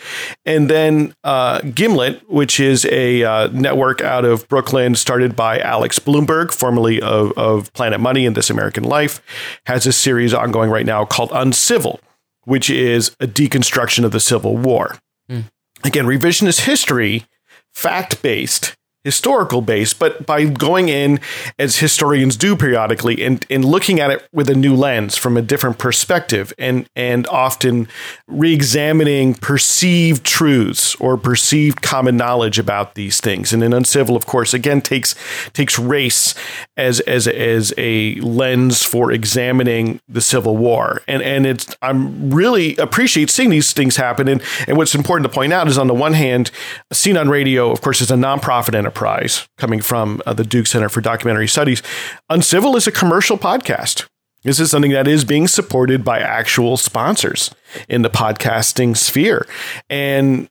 [0.45, 6.01] And then uh, Gimlet, which is a uh, network out of Brooklyn, started by Alex
[6.01, 9.23] Blumberg, formerly of, of Planet Money and This American Life,
[9.67, 12.01] has a series ongoing right now called Uncivil,
[12.47, 14.99] which is a deconstruction of the Civil War.
[15.31, 15.45] Mm.
[15.85, 17.27] Again, revisionist history,
[17.73, 18.75] fact based
[19.05, 21.21] historical base, but by going in
[21.59, 25.43] as historians do periodically and, and looking at it with a new lens from a
[25.43, 27.87] different perspective and and often
[28.27, 33.53] re-examining perceived truths or perceived common knowledge about these things.
[33.53, 35.15] And in Uncivil, of course, again takes
[35.53, 36.35] takes race
[36.79, 41.03] as as as a lens for examining the Civil War.
[41.07, 44.29] And and it's I'm really appreciate seeing these things happen.
[44.29, 46.51] And and what's important to point out is on the one hand,
[46.91, 50.67] Scene on Radio, of course, is a nonprofit enterprise enterprise coming from uh, the Duke
[50.67, 51.83] Center for Documentary Studies.
[52.31, 54.07] Uncivil is a commercial podcast.
[54.45, 57.51] This is something that is being supported by actual sponsors
[57.89, 59.47] in the podcasting sphere.
[59.91, 60.49] And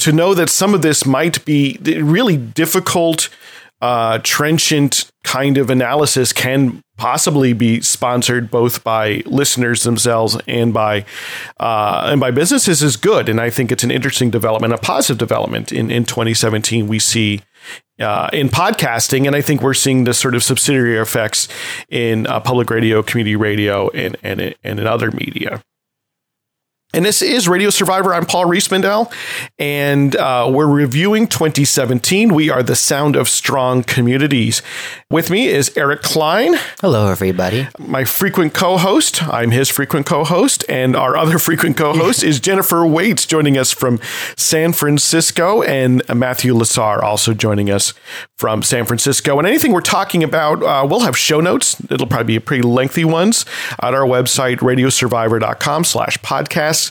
[0.00, 3.28] to know that some of this might be really difficult,
[3.80, 11.04] uh, trenchant kind of analysis can possibly be sponsored both by listeners themselves and by
[11.58, 13.28] uh, and by businesses is good.
[13.28, 16.86] And I think it's an interesting development, a positive development in in 2017.
[16.86, 17.40] We see
[17.98, 21.48] uh, in podcasting, and I think we're seeing the sort of subsidiary effects
[21.88, 25.60] in uh, public radio, community radio, and and and in other media.
[26.94, 28.12] And this is Radio Survivor.
[28.12, 29.10] I'm Paul Riismandel,
[29.58, 32.34] and uh, we're reviewing 2017.
[32.34, 34.60] We are the sound of strong communities.
[35.10, 36.52] With me is Eric Klein.
[36.82, 37.66] Hello, everybody.
[37.78, 39.26] My frequent co host.
[39.26, 43.56] I'm his frequent co host, and our other frequent co host is Jennifer Waits, joining
[43.56, 43.98] us from
[44.36, 47.94] San Francisco, and Matthew Lasar also joining us
[48.36, 49.38] from San Francisco.
[49.38, 51.80] And anything we're talking about, uh, we'll have show notes.
[51.90, 53.46] It'll probably be pretty lengthy ones
[53.80, 56.81] at our website, radiosurvivor.com slash podcast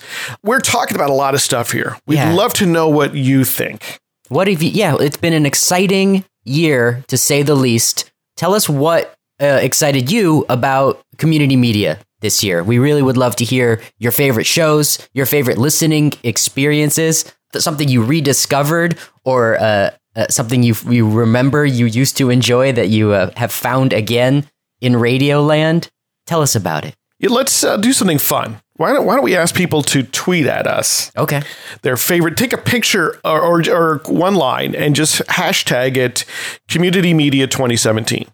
[0.44, 1.98] we're talking about a lot of stuff here.
[2.08, 2.34] We'd yeah.
[2.34, 4.00] love to know what you think.
[4.30, 4.70] What have you?
[4.70, 8.12] Yeah, it's been an exciting year to say the least.
[8.38, 12.64] Tell us what uh, excited you about community media this year.
[12.64, 17.26] We really would love to hear your favorite shows, your favorite listening experiences,
[17.58, 22.90] something you rediscovered, or uh, uh, something you you remember you used to enjoy that
[22.90, 24.48] you uh, have found again
[24.80, 25.90] in Radio Land.
[26.26, 26.96] Tell us about it.
[27.22, 30.48] Yeah, let's uh, do something fun why don't why don't we ask people to tweet
[30.48, 31.12] at us?
[31.16, 31.44] Okay.
[31.84, 32.36] Their favorite.
[32.36, 36.26] Take a picture or, or, or one line and just hashtag it
[36.68, 38.26] Community Media 2017.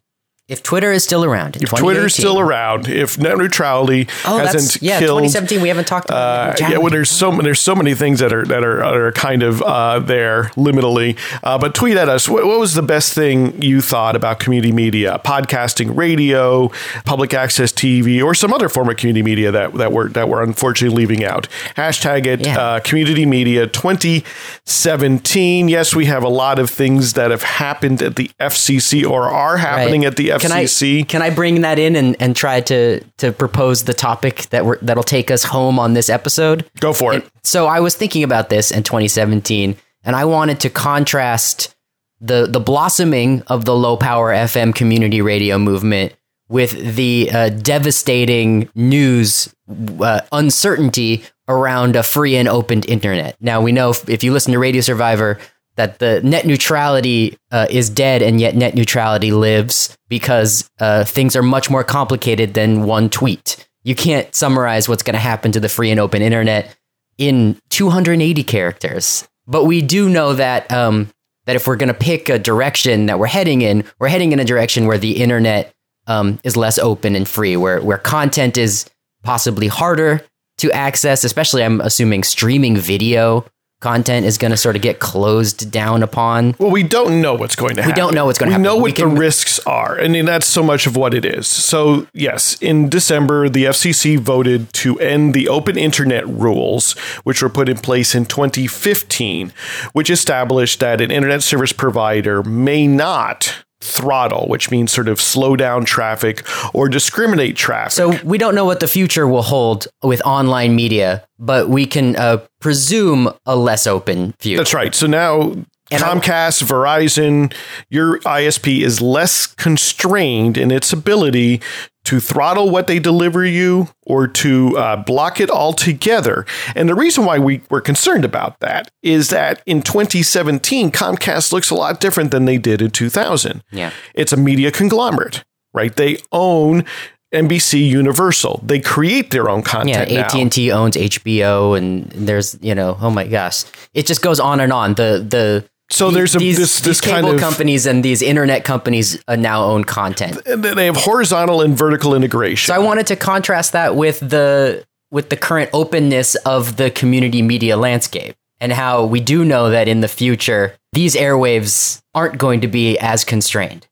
[0.48, 4.82] If Twitter is still around, if Twitter is still around, if net neutrality oh, hasn't
[4.82, 6.62] yeah, killed, 2017 we haven't talked about.
[6.62, 9.44] Uh, yeah, well, there's so there's so many things that are that are, are kind
[9.44, 11.18] of uh, there liminally.
[11.44, 12.30] Uh, but tweet at us.
[12.30, 16.70] What, what, was the best thing you thought about community media, podcasting, radio,
[17.04, 20.44] public access TV, or some other form of community media that that we're that we're
[20.44, 21.50] unfortunately leaving out?
[21.76, 22.58] Hashtag it yeah.
[22.58, 25.68] Uh, community media 2017.
[25.68, 29.58] Yes, we have a lot of things that have happened at the FCC or are
[29.58, 30.08] happening right.
[30.08, 31.08] at the FCC.
[31.08, 34.44] Can I, can I bring that in and, and try to to propose the topic
[34.50, 36.70] that we're, that'll take us home on this episode?
[36.80, 37.24] Go for it.
[37.24, 41.76] And so I was thinking about this in 2017, and I wanted to contrast
[42.20, 46.14] the the blossoming of the low power FM community radio movement
[46.50, 49.54] with the uh, devastating news
[50.00, 53.36] uh, uncertainty around a free and open internet.
[53.40, 55.40] Now we know if, if you listen to Radio Survivor
[55.78, 61.36] that the net neutrality uh, is dead and yet net neutrality lives because uh, things
[61.36, 63.68] are much more complicated than one tweet.
[63.84, 66.76] You can't summarize what's going to happen to the free and open internet
[67.18, 69.28] in 280 characters.
[69.46, 71.10] But we do know that um,
[71.46, 74.40] that if we're going to pick a direction that we're heading in, we're heading in
[74.40, 75.74] a direction where the internet
[76.08, 78.90] um, is less open and free, where where content is
[79.24, 80.22] possibly harder
[80.58, 83.46] to access, especially I'm assuming streaming video
[83.80, 86.56] content is going to sort of get closed down upon.
[86.58, 87.96] Well, we don't know what's going to happen.
[87.96, 88.64] We don't know what's going to happen.
[88.64, 88.68] we.
[88.68, 89.98] Know We what can- the risks are.
[90.08, 91.46] Mean, that's so much of what it is.
[91.48, 97.50] So, yes, in December, the FCC voted to end the open internet rules, which were
[97.50, 99.54] put in place in 2015,
[99.94, 105.56] which established that an internet service provider may not throttle, which means sort of slow
[105.56, 107.92] down traffic or discriminate traffic.
[107.92, 112.16] So we don't know what the future will hold with online media, but we can
[112.16, 114.58] uh, presume a less open future.
[114.58, 114.96] That's right.
[114.96, 115.54] So now
[115.90, 117.54] And Comcast, Verizon,
[117.90, 121.62] your ISP is less constrained in its ability
[122.06, 126.46] to throttle what they deliver you or to uh, block it altogether.
[126.74, 131.70] And the reason why we were concerned about that is that in 2017, Comcast looks
[131.70, 133.62] a lot different than they did in 2000.
[133.72, 133.92] Yeah.
[134.14, 135.94] It's a media conglomerate, right?
[135.94, 136.86] They own
[137.34, 138.62] NBC Universal.
[138.64, 140.22] They create their own content now.
[140.22, 144.40] AT and T owns HBO, and there's you know, oh my gosh, it just goes
[144.40, 144.94] on and on.
[144.94, 148.22] The the So there's a- these, this- these this kind cable of- companies and these
[148.22, 150.42] internet companies uh, now own content.
[150.46, 152.68] And They have horizontal and vertical integration.
[152.68, 157.42] So I wanted to contrast that with the with the current openness of the community
[157.42, 162.60] media landscape and how we do know that in the future these airwaves aren't going
[162.62, 163.88] to be as constrained.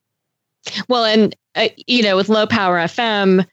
[0.89, 3.46] Well, and uh, you know, with low power FM,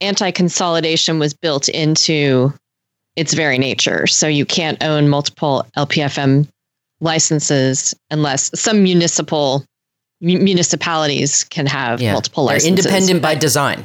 [0.00, 2.52] anti consolidation was built into
[3.14, 4.06] its very nature.
[4.08, 6.48] So you can't own multiple LPFM
[7.00, 9.64] licenses unless some municipal
[10.20, 12.86] mu- municipalities can have multiple They're licenses.
[12.86, 13.84] independent by design.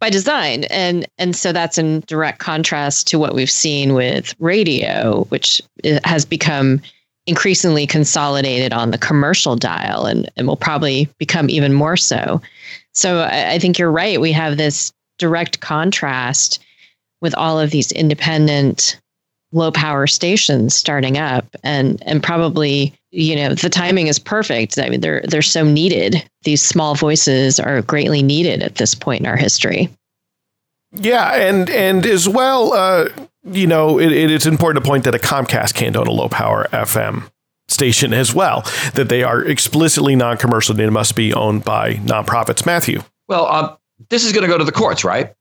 [0.00, 0.64] by design.
[0.64, 5.62] And and so that's in direct contrast to what we've seen with radio which
[6.04, 6.80] has become
[7.26, 12.40] increasingly consolidated on the commercial dial and, and will probably become even more so.
[12.94, 14.20] So I, I think you're right.
[14.20, 16.60] We have this direct contrast
[17.20, 19.00] with all of these independent
[19.56, 24.88] low power stations starting up and and probably you know the timing is perfect i
[24.88, 29.26] mean they're they're so needed these small voices are greatly needed at this point in
[29.26, 29.88] our history
[30.92, 33.08] Yeah, and and as well, uh,
[33.44, 36.28] you know, it, it is important to point that a Comcast can't own a low
[36.28, 37.30] power FM
[37.68, 38.62] station as well.
[38.94, 40.74] That they are explicitly non-commercial.
[40.74, 42.64] They must be owned by nonprofits.
[42.64, 43.02] Matthew.
[43.28, 43.76] Well, um,
[44.08, 45.34] this is going to go to the courts, right?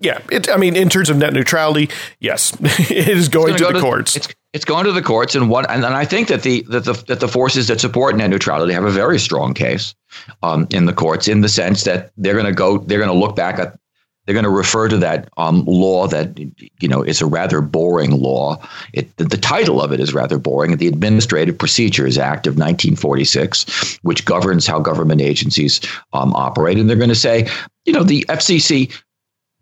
[0.00, 1.90] Yeah, it, I mean, in terms of net neutrality,
[2.20, 4.16] yes, it is going to gonna the go courts.
[4.16, 6.84] It's it's going to the courts, and one and, and I think that the that
[6.84, 9.94] the that the forces that support net neutrality have a very strong case
[10.42, 13.16] um, in the courts, in the sense that they're going to go, they're going to
[13.16, 13.78] look back at,
[14.24, 18.12] they're going to refer to that um, law that you know is a rather boring
[18.12, 18.56] law.
[18.92, 20.76] It the, the title of it is rather boring.
[20.76, 25.80] The Administrative Procedures Act of 1946, which governs how government agencies
[26.12, 27.48] um, operate, and they're going to say,
[27.84, 28.94] you know, the FCC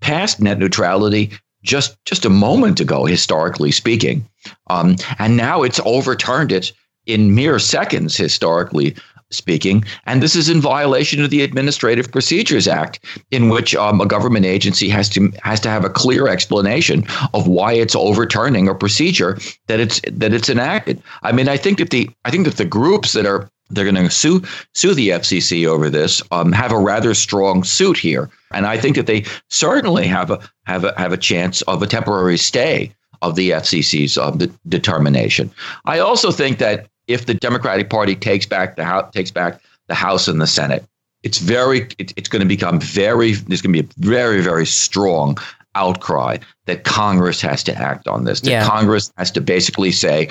[0.06, 1.32] passed net neutrality
[1.64, 4.24] just just a moment ago, historically speaking,
[4.68, 6.72] um, and now it's overturned it
[7.06, 8.94] in mere seconds, historically
[9.32, 9.84] speaking.
[10.04, 13.00] And this is in violation of the Administrative Procedures Act,
[13.32, 17.04] in which um, a government agency has to has to have a clear explanation
[17.34, 19.36] of why it's overturning a procedure
[19.66, 21.02] that it's that it's enacted.
[21.24, 23.94] I mean, I think that the I think that the groups that are they're going
[23.94, 24.42] to sue
[24.74, 28.96] sue the FCC over this um, have a rather strong suit here, and I think
[28.96, 32.92] that they certainly have a have a have a chance of a temporary stay
[33.22, 35.50] of the FCC's um, de- determination.
[35.84, 39.94] I also think that if the Democratic Party takes back the house takes back the
[39.94, 40.84] House and the Senate,
[41.22, 44.66] it's very it, it's going to become very there's going to be a very very
[44.66, 45.38] strong
[45.76, 48.40] outcry that Congress has to act on this.
[48.40, 48.66] That Yeah.
[48.66, 50.28] Congress has to basically say,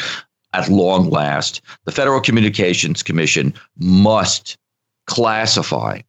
[0.55, 4.57] at long last, the Federal Communications Commission must
[5.07, 5.99] classify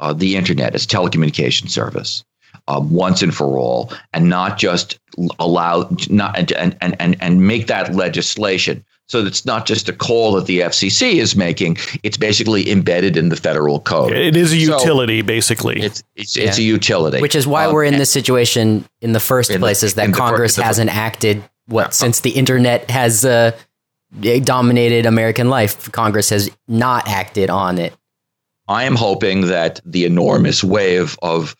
[0.00, 2.24] uh, the internet as telecommunication service
[2.68, 4.98] uh, once and for all, and not just
[5.38, 10.32] allow not and and and and make that legislation So it's not just a call
[10.36, 14.12] that the FCC is making; it's basically embedded in the federal code.
[14.12, 15.82] It is a So utility, basically.
[15.82, 19.20] it's it's, it's a utility, Which is why Um, we're in this situation in the
[19.20, 23.24] first in the- place, is that Congress the hasn't acted what since the internet has
[23.24, 23.52] uh,
[24.20, 25.90] dominated American life.
[25.92, 27.94] Congress has not acted on it.
[28.68, 31.56] I am hoping that the enormous wave of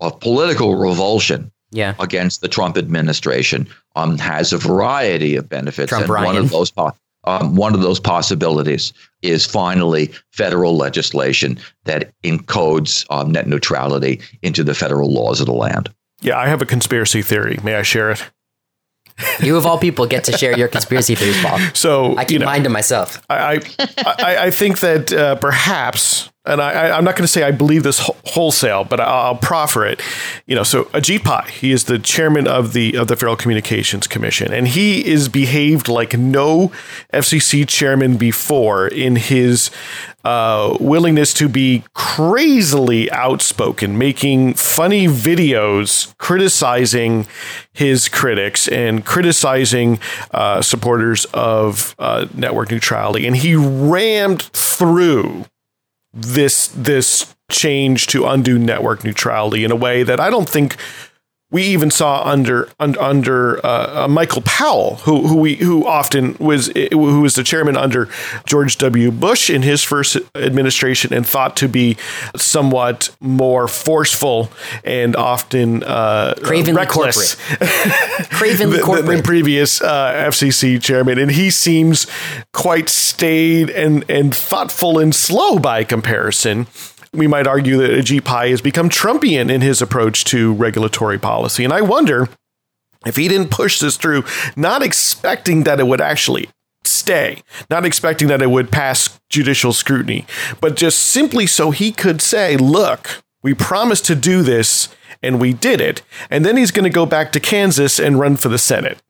[0.00, 5.90] of political revulsion Yeah, against the Trump administration um, has a variety of benefits.
[5.90, 11.56] Trump and one of those po- um, one of those possibilities is finally federal legislation
[11.84, 15.88] that encodes um, net neutrality into the federal laws of the land.
[16.20, 17.58] yeah, I have a conspiracy theory.
[17.62, 18.28] May I share it?
[19.40, 21.58] you of all people get to share your conspiracy theories, Paul.
[21.74, 23.22] So I keep you know, mine to myself.
[23.28, 27.52] I, I, I think that uh, perhaps, and I, I'm not going to say I
[27.52, 30.00] believe this wholesale, but I'll, I'll proffer it.
[30.46, 34.06] You know, so Ajit Pai, he is the chairman of the of the Federal Communications
[34.08, 36.72] Commission, and he is behaved like no
[37.12, 39.70] FCC chairman before in his
[40.24, 47.26] uh, willingness to be crazily outspoken, making funny videos criticizing
[47.72, 49.98] his critics and criticizing
[50.32, 55.44] uh, supporters of uh, network neutrality, and he rammed through
[56.12, 60.76] this this change to undo network neutrality in a way that I don't think
[61.52, 66.34] we even saw under un, under uh, uh, Michael Powell, who who we who often
[66.40, 68.08] was who was the chairman under
[68.46, 69.10] George W.
[69.12, 71.96] Bush in his first administration, and thought to be
[72.34, 74.50] somewhat more forceful
[74.82, 77.34] and often uh, Cravenly reckless
[78.30, 82.06] Cravenly than- than previous uh, FCC chairman, and he seems
[82.52, 86.66] quite staid and and thoughtful and slow by comparison.
[87.14, 91.64] We might argue that Ajit Pai has become Trumpian in his approach to regulatory policy,
[91.64, 92.28] and I wonder
[93.04, 94.24] if he didn't push this through,
[94.56, 96.48] not expecting that it would actually
[96.84, 100.26] stay, not expecting that it would pass judicial scrutiny,
[100.60, 104.88] but just simply so he could say, look, we promised to do this
[105.22, 106.02] and we did it.
[106.30, 109.02] And then he's going to go back to Kansas and run for the Senate.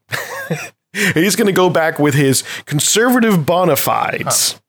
[0.93, 4.61] he's going to go back with his conservative bona fides.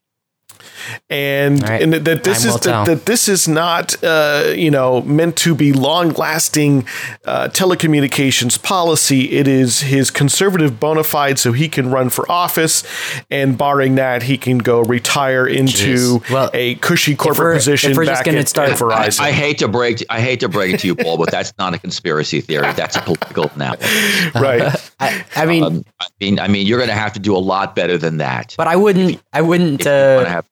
[1.10, 1.82] And, All right.
[1.82, 5.36] and that, that this Time is that, that this is not uh, you know meant
[5.38, 6.86] to be long lasting
[7.26, 9.32] uh, telecommunications policy.
[9.32, 12.84] It is his conservative bona fide, so he can run for office,
[13.30, 17.96] and barring that, he can go retire into Well, a cushy we're- corporate if position
[17.96, 19.20] we're just gonna start- at Verizon.
[19.22, 21.54] I, I hate to break I hate to break it to you, Paul, but that's
[21.58, 22.72] not a conspiracy theory.
[22.74, 24.36] That's a political analysis.
[24.36, 24.92] right.
[25.00, 27.40] I, I mean, Um, I mean, I mean, you're going to have to do a
[27.40, 28.54] lot better than that.
[28.58, 29.22] but I wouldn't.
[29.34, 29.82] I wouldn't.
[29.82, 30.46] if you want to Uh, have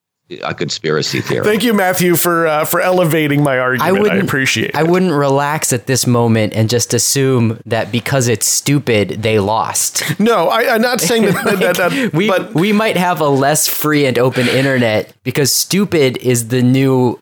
[0.43, 1.43] a conspiracy theory.
[1.43, 3.93] Thank you, Matthew, for uh, for elevating my argument.
[3.93, 4.75] I I, wouldn't appreciate.
[4.75, 4.87] I it.
[4.87, 10.19] wouldn't relax at this moment and just assume that because it's stupid, they lost.
[10.19, 11.33] No, I, I'm not saying that.
[11.45, 15.51] that, that, that we but we might have a less free and open internet because
[15.51, 17.19] stupid is the new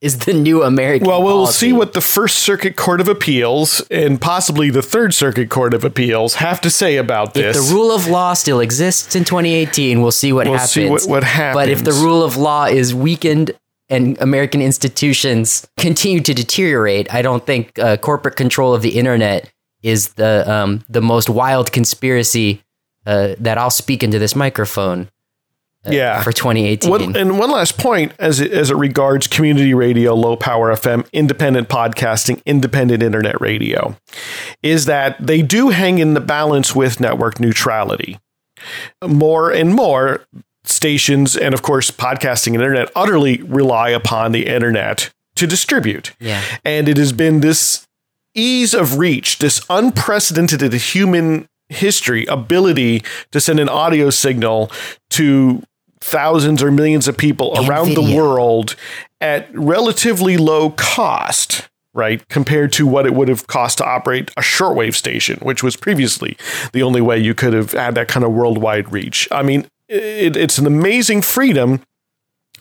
[0.00, 1.06] is the new American.
[1.08, 1.68] Well, we'll policy.
[1.68, 5.84] see what the First Circuit Court of Appeals and possibly the Third Circuit Court of
[5.84, 7.68] Appeals have to say about If this.
[7.68, 10.70] the rule of law still exists in 2018, we'll see what We'll happens.
[10.72, 11.22] see what- what
[11.54, 13.52] But if the rule of law is weakened
[13.88, 19.50] and American institutions continue to deteriorate, I don't think uh, corporate control of the internet
[19.82, 22.62] is the um, the most wild conspiracy
[23.06, 25.08] uh, that I'll speak into this microphone
[25.86, 26.22] Uh, yeah.
[26.22, 26.90] for 2018.
[26.90, 31.08] One, and one last point as it, as it regards community radio, low power FM,
[31.12, 33.96] independent podcasting, independent internet radio,
[34.62, 38.18] is that they do hang in the balance with network neutrality.
[39.06, 40.26] More and more
[40.64, 46.14] stations, and of course, podcasting and internet utterly rely upon the internet to distribute.
[46.18, 46.42] Yeah.
[46.64, 47.86] And it has been this
[48.34, 54.70] ease of reach, this unprecedented human history ability to send an audio signal
[55.10, 55.62] to
[56.06, 58.76] thousands or millions of people And around the world
[59.20, 64.40] at relatively low cost right compared to what it would have cost to operate a
[64.40, 66.36] shortwave station which was previously
[66.72, 69.26] the only way you could have had that kind of worldwide reach.
[69.32, 71.82] I mean it, it's an amazing freedom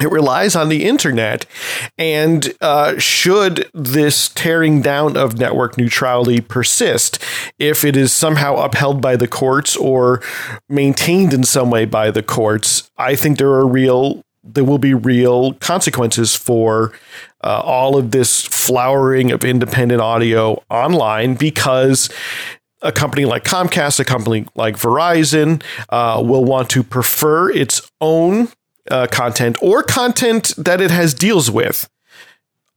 [0.01, 1.45] it relies on the internet.
[1.97, 7.23] And uh, should this tearing down of network neutrality persist,
[7.59, 10.21] if it is somehow upheld by the courts or
[10.67, 14.23] maintained in some way by the courts, I think there are real.
[14.47, 16.93] There will be real consequences for
[17.43, 22.09] uh, all of this flowering of independent audio online because
[22.83, 28.49] a company like Comcast, a company like Verizon, uh, will want to prefer its own
[28.91, 31.87] uh, content or content that it has deals with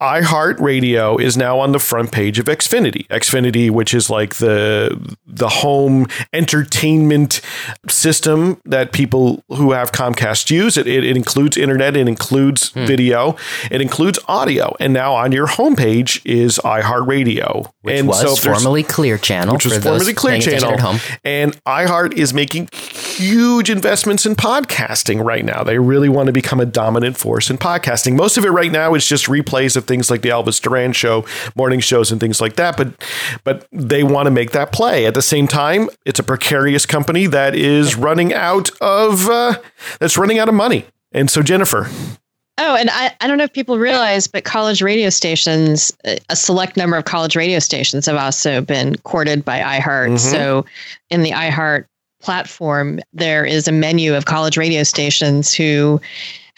[0.01, 3.07] iHeartRadio is now on the front page of Xfinity.
[3.09, 7.40] Xfinity, which is like the the home entertainment
[7.88, 10.76] system that people who have Comcast use.
[10.76, 12.86] It, it, it includes internet, it includes Hmm.
[12.86, 13.36] video,
[13.70, 17.70] it includes audio, and now on your homepage is iHeartRadio.
[17.82, 19.55] Which and was there's- formerly Clear Channel.
[19.55, 20.99] which was for formerly Clear Channel.
[21.24, 25.62] And iHeart is making huge investments in podcasting right now.
[25.64, 28.14] They really want to become a dominant force in podcasting.
[28.14, 31.24] Most of it right now is just replays of things like the Elvis Duran show,
[31.57, 32.76] morning shows, and things like that.
[32.76, 32.93] But
[33.43, 35.07] but they want to make that play.
[35.07, 39.55] At the same time, it's a precarious company that is running out of uh,
[39.99, 40.84] that's running out of money.
[41.12, 41.89] And so Jennifer,
[42.61, 45.97] Oh, and I, I don't know if people realize, but college radio stations,
[46.28, 50.11] a select number of college radio stations have also been courted by iHeart.
[50.14, 50.18] Mhm.
[50.18, 50.66] So
[51.09, 51.84] in the iHeart
[52.20, 56.01] platform, there is a menu of college radio stations who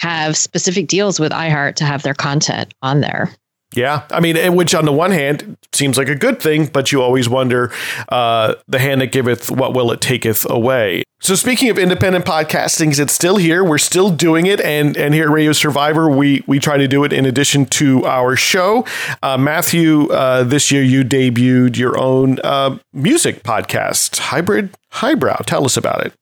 [0.01, 3.31] have specific deals with iHeart to have their content on there.
[3.73, 7.03] Yeah, I mean, which on the one hand seems like a good thing, but you
[7.03, 7.73] always wonder
[8.09, 11.05] uh, the hand that giveth, what will it taketh away?
[11.21, 13.63] So speaking of independent podcasting, it's still here.
[13.63, 17.05] We're still doing it, and and here at Radio Survivor, we we try to do
[17.05, 18.87] it in addition to our show.
[19.23, 25.43] Uh, Matthew, uh, this year you debuted your own uh, music podcast, Hybrid Highbrow.
[25.45, 26.15] Tell us about it.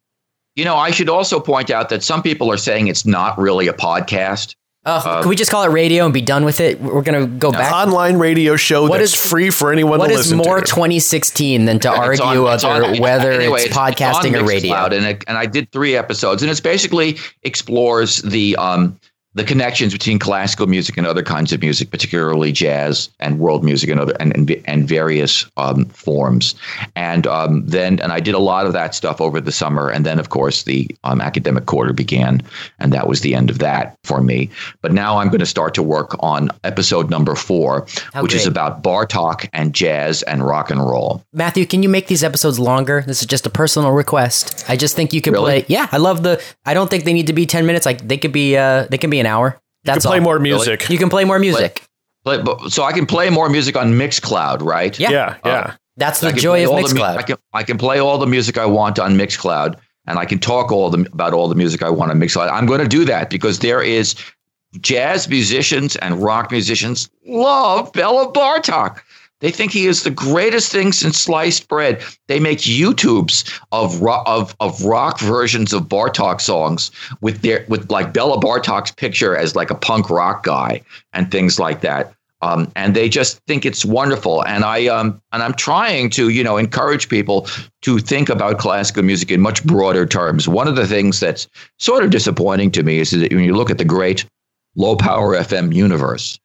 [0.58, 3.68] You know, I should also point out that some people are saying it's not really
[3.68, 4.56] a podcast.
[4.84, 6.80] Uh, can we just call it radio and be done with it?
[6.80, 7.72] We're gonna go back.
[7.72, 10.66] Online radio show What that's is- free for anyone What to is more to.
[10.66, 14.74] 2016 than to argue on- it's other on- whether anyway, it's on podcasting or radio?
[14.86, 18.98] And it, and I did three episodes, and it's basically explores the um
[19.38, 23.88] the connections between classical music and other kinds of music, particularly jazz and world music
[23.90, 26.54] and other and and, and various um, forms.
[26.96, 30.04] And um, then and I did a lot of that stuff over the summer, and
[30.04, 32.42] then of course the um, academic quarter began,
[32.80, 34.50] and that was the end of that for me.
[34.82, 38.46] But now I'm going to start to work on episode number four, How which is
[38.46, 41.22] about Bartok and jazz and rock and roll.
[41.32, 43.04] Matthew, can you make these episodes longer?
[43.06, 44.64] This is just a personal request.
[44.68, 45.62] I just think you could Really?
[45.62, 45.64] play.
[45.68, 46.42] Yeah, I love the.
[46.66, 47.86] I don't think they need to be 10 minutes.
[47.86, 48.56] Like they could be.
[48.56, 49.60] Uh, they can be an hour.
[49.84, 50.24] That's to play all.
[50.24, 50.88] more music.
[50.90, 51.84] You can play more music.
[52.24, 54.98] But, but so I can play more music on Mixcloud, right?
[54.98, 55.10] Yeah.
[55.10, 55.74] yeah, uh, yeah.
[55.96, 57.16] That's the joy of all the Mixcloud.
[57.16, 59.76] I can I can play all the music I want on Mixcloud,
[60.06, 62.50] and I can talk all the about all the music I want on Mixcloud.
[62.50, 64.14] I'm going to do that because there is
[64.80, 69.00] jazz musicians and rock musicians love Bela Bartok.
[69.40, 72.02] They think he is the greatest thing since sliced bread.
[72.26, 77.90] They make YouTubes of rock, of of rock versions of Bartok songs with their with
[77.90, 80.82] like Bela Bartok's picture as like a punk rock guy
[81.12, 82.12] and things like that.
[82.40, 84.44] Um, and they just think it's wonderful.
[84.44, 87.46] And I um, and I'm trying to you know encourage people
[87.82, 90.48] to think about classical music in much broader terms.
[90.48, 93.70] One of the things that's sort of disappointing to me is that when you look
[93.70, 94.24] at the great
[94.76, 96.38] low power FM universe,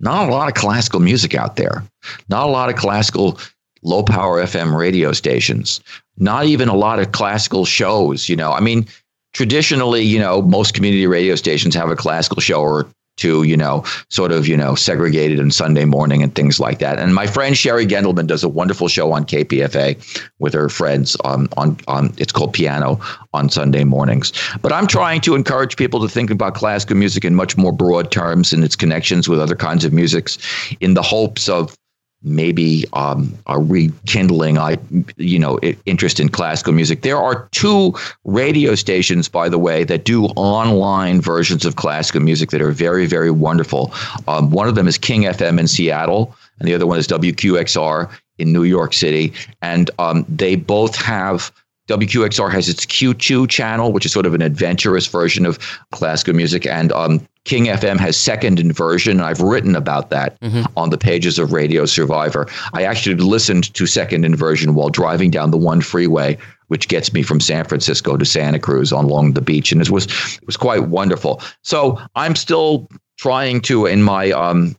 [0.00, 1.82] not a lot of classical music out there.
[2.28, 3.38] Not a lot of classical
[3.82, 5.80] low power FM radio stations.
[6.16, 8.28] Not even a lot of classical shows.
[8.28, 8.86] You know, I mean,
[9.32, 12.86] traditionally, you know, most community radio stations have a classical show or
[13.16, 16.98] two, you know, sort of, you know, segregated on Sunday morning and things like that.
[16.98, 19.96] And my friend Sherry Gendelman does a wonderful show on KPFA
[20.38, 23.00] with her friends um, on on it's called Piano
[23.32, 24.32] on Sunday mornings.
[24.62, 28.10] But I'm trying to encourage people to think about classical music in much more broad
[28.10, 30.38] terms and its connections with other kinds of musics
[30.80, 31.76] in the hopes of
[32.24, 34.78] maybe um, a rekindling I
[35.16, 37.02] you know interest in classical music.
[37.02, 37.94] There are two
[38.24, 43.06] radio stations, by the way, that do online versions of classical music that are very
[43.06, 43.92] very wonderful.
[44.26, 48.10] Um, one of them is King FM in Seattle, and the other one is WQXR
[48.38, 51.52] in New York City, and um, they both have.
[51.86, 55.58] WQXR has its Q2 channel, which is sort of an adventurous version of
[55.90, 59.20] classical music, and um, King FM has second inversion.
[59.20, 60.38] I've written about that
[60.76, 62.46] on the pages of Radio Survivor.
[62.72, 66.38] I actually listened to second inversion while driving down the one freeway,
[66.68, 69.90] which gets me from San Francisco to Santa Cruz on along the beach, and it
[69.90, 71.42] was it was quite wonderful.
[71.62, 72.88] So I'm still
[73.18, 74.76] trying to, in my um,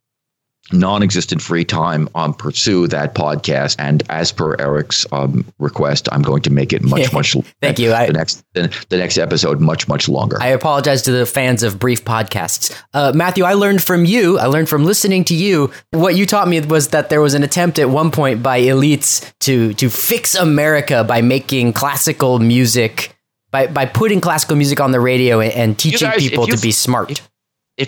[0.72, 6.42] non-existent free time um, pursue that podcast and as per eric's um, request i'm going
[6.42, 7.94] to make it much much Thank you.
[7.94, 11.62] I- the next the, the next episode much much longer I apologize to the fans
[11.64, 12.76] of brief podcasts.
[12.94, 16.48] Uh, Matthew, I learned from you, I learned from listening to you, what you taught
[16.48, 20.36] me was that there was an attempt at one point by elites to, to fix
[20.36, 23.16] America by making classical music,
[23.52, 26.62] by, by putting classical music on the radio and, and teaching guys, people you- to
[26.62, 27.12] be smart.
[27.12, 27.30] if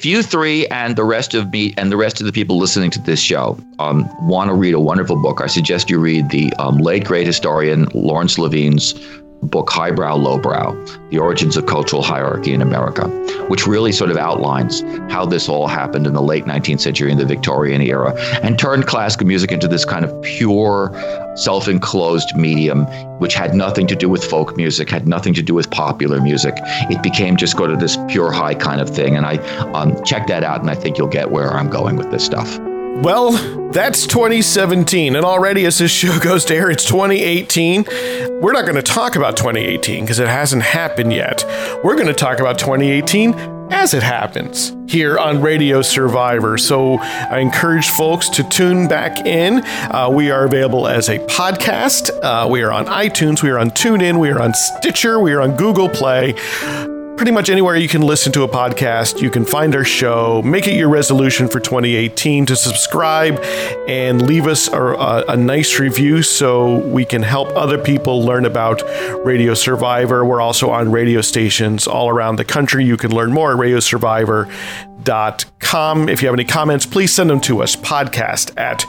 [0.05, 2.99] you three and the rest of me and the rest of the people listening to
[2.99, 6.79] this show um, want to read a wonderful book, I suggest you read the um,
[6.79, 8.95] late great historian Lawrence Levine's
[9.43, 10.73] book Highbrow, Lowbrow
[11.09, 13.07] The Origins of Cultural Hierarchy in America,
[13.47, 14.81] which really sort of outlines
[15.11, 18.87] how this all happened in the late 19th century in the Victorian era and turned
[18.87, 20.91] classical music into this kind of pure,
[21.35, 22.85] self enclosed medium,
[23.19, 26.55] which had nothing to do with folk music, had nothing to do with popular music.
[26.89, 29.15] It became just go to this pure high kind of thing.
[29.15, 29.37] And I
[29.73, 32.59] um, check that out, and I think you'll get where I'm going with this stuff.
[33.03, 33.31] Well,
[33.71, 37.85] that's 2017, and already as this show goes to air, it's 2018.
[38.41, 41.45] We're not going to talk about 2018 because it hasn't happened yet.
[41.83, 43.35] We're going to talk about 2018
[43.71, 46.57] as it happens here on Radio Survivor.
[46.57, 49.63] So I encourage folks to tune back in.
[49.63, 52.09] Uh, we are available as a podcast.
[52.23, 55.41] Uh, we are on iTunes, we are on TuneIn, we are on Stitcher, we are
[55.41, 56.33] on Google Play
[57.17, 60.43] pretty much anywhere you can listen to a podcast, you can find our show.
[60.43, 63.39] Make it your resolution for 2018 to subscribe
[63.87, 68.45] and leave us a, a, a, nice review so we can help other people learn
[68.45, 68.83] about
[69.25, 70.23] Radio Survivor.
[70.23, 72.85] We're also on radio stations all around the country.
[72.85, 76.09] You can learn more at radiosurvivor.com.
[76.09, 77.75] If you have any comments, please send them to us.
[77.75, 78.81] Podcast at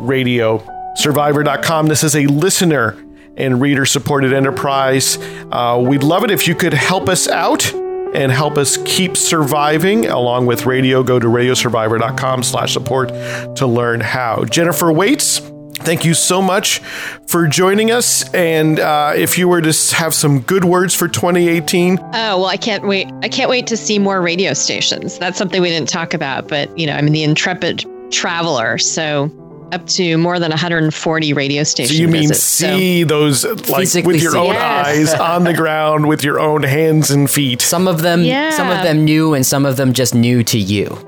[0.00, 1.86] radiosurvivor.com.
[1.86, 3.04] This is a listener
[3.38, 5.18] and reader supported enterprise.
[5.50, 7.72] Uh, we'd love it if you could help us out
[8.14, 11.02] and help us keep surviving along with radio.
[11.02, 13.08] Go to radiosurvivor.com slash support
[13.56, 14.44] to learn how.
[14.44, 15.40] Jennifer waits
[15.80, 16.80] thank you so much
[17.26, 18.28] for joining us.
[18.34, 22.56] And uh, if you were to have some good words for 2018 oh well i
[22.56, 25.18] can't wait i can't wait to see more radio stations.
[25.18, 29.30] That's something we didn't talk about but you know i'm the intrepid traveler so
[29.72, 31.96] up to more than 140 radio stations.
[31.96, 33.06] So you mean visits, see so.
[33.06, 34.86] those like with your own yes.
[34.86, 37.60] eyes on the ground with your own hands and feet.
[37.60, 38.50] Some of them yeah.
[38.50, 40.98] some of them new and some of them just new to you.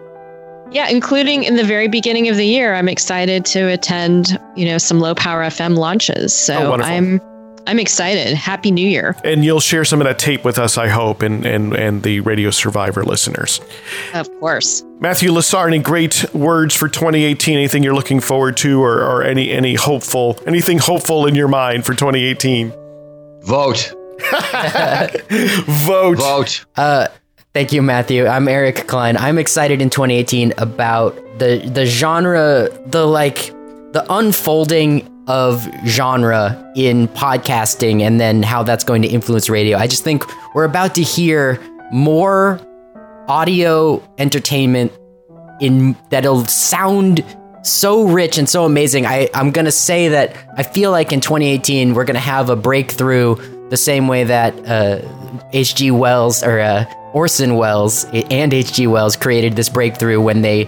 [0.73, 4.79] Yeah, including in the very beginning of the year, I'm excited to attend, you know,
[4.79, 6.33] some low power FM launches.
[6.33, 7.21] So oh, I'm
[7.67, 8.35] I'm excited.
[8.35, 9.17] Happy New Year.
[9.25, 12.21] And you'll share some of that tape with us, I hope, and and, and the
[12.21, 13.61] Radio Survivor listeners.
[14.15, 14.85] Of course.
[15.01, 17.57] Matthew Lasar, any great words for 2018?
[17.57, 21.85] Anything you're looking forward to or, or any any hopeful anything hopeful in your mind
[21.87, 22.73] for 2018?
[23.43, 23.95] Vote.
[25.67, 26.19] Vote.
[26.19, 26.65] Vote.
[26.77, 27.09] Uh
[27.53, 28.27] Thank you, Matthew.
[28.27, 29.17] I'm Eric Klein.
[29.17, 33.47] I'm excited in 2018 about the the genre, the like
[33.93, 39.79] the unfolding of genre in podcasting and then how that's going to influence radio.
[39.79, 40.25] I just think
[40.57, 41.61] we're about to hear
[41.93, 42.61] more
[43.29, 44.93] audio entertainment
[45.61, 47.25] in that'll sound
[47.63, 49.07] so rich and so amazing.
[49.07, 53.37] I, I'm gonna say that I feel like in 2018 we're gonna have a breakthrough
[53.69, 55.01] the same way that uh,
[55.53, 55.93] H.G.
[55.93, 58.89] Wells or uh, Orson Welles and H.G.
[58.89, 60.65] Wells created this breakthrough when they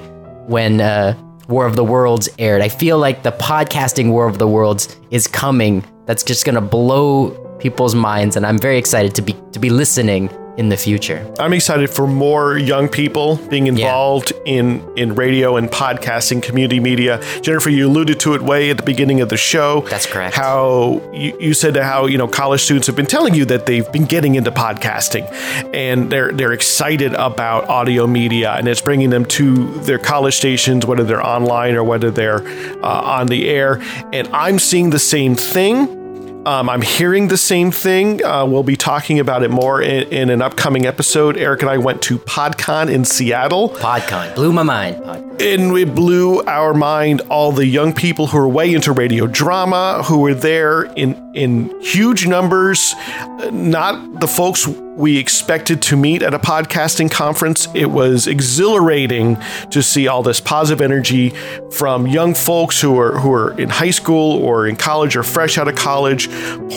[0.46, 1.14] when uh,
[1.48, 2.62] War of the Worlds aired.
[2.62, 5.84] I feel like the podcasting War of the Worlds is coming.
[6.06, 9.70] That's just going to blow people's minds and I'm very excited to be to be
[9.70, 11.26] listening in the future.
[11.38, 14.52] I'm excited for more young people being involved yeah.
[14.52, 17.22] in in radio and podcasting, community media.
[17.40, 19.80] Jennifer, you alluded to it way at the beginning of the show.
[19.82, 20.34] That's correct.
[20.36, 23.90] How you, you said how you know college students have been telling you that they've
[23.92, 25.30] been getting into podcasting,
[25.74, 30.84] and they're they're excited about audio media, and it's bringing them to their college stations,
[30.84, 32.46] whether they're online or whether they're
[32.82, 33.80] uh, on the air.
[34.12, 36.01] And I'm seeing the same thing
[36.46, 38.24] um, I'm hearing the same thing.
[38.24, 41.36] Uh, we'll be talking about it more in, in, an upcoming episode.
[41.36, 43.70] Eric and I went to PodCon in Seattle.
[43.70, 44.96] PodCon blew my mind.
[45.40, 47.20] And it blew our mind.
[47.28, 51.80] All the young people who are way into radio drama, who were there in in
[51.80, 52.94] huge numbers.
[53.50, 54.66] Not the folks
[54.96, 57.66] we expected to meet at a podcasting conference.
[57.74, 59.38] It was exhilarating
[59.70, 61.30] to see all this positive energy
[61.70, 65.56] from young folks who are who are in high school or in college or fresh
[65.56, 66.28] out of college,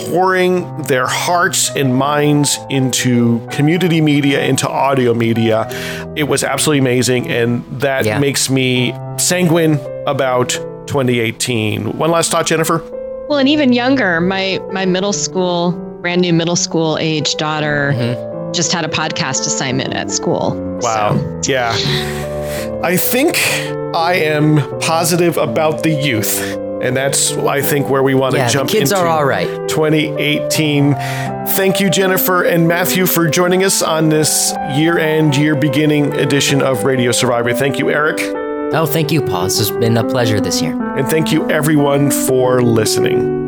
[0.06, 5.68] pouring their hearts and minds into community media, into audio media.
[6.16, 8.18] It was absolutely amazing, and that yeah.
[8.18, 10.50] makes me sanguine about
[10.86, 11.98] 2018.
[11.98, 12.78] One last thought, Jennifer.
[13.28, 15.72] Well, and even younger, my my middle school,
[16.06, 18.52] brand new middle school age daughter mm-hmm.
[18.52, 20.54] just had a podcast assignment at school.
[20.80, 21.16] Wow.
[21.42, 21.50] So.
[21.50, 21.72] Yeah.
[22.84, 23.36] I think
[23.92, 26.40] I am positive about the youth.
[26.80, 29.48] And that's, I think, where we want to yeah, jump kids into are all right.
[29.68, 30.94] 2018.
[30.94, 36.62] Thank you, Jennifer and Matthew, for joining us on this year end, year beginning edition
[36.62, 37.52] of Radio Survivor.
[37.52, 38.20] Thank you, Eric.
[38.20, 39.46] Oh, thank you, Paul.
[39.46, 40.80] This has been a pleasure this year.
[40.96, 43.45] And thank you, everyone, for listening.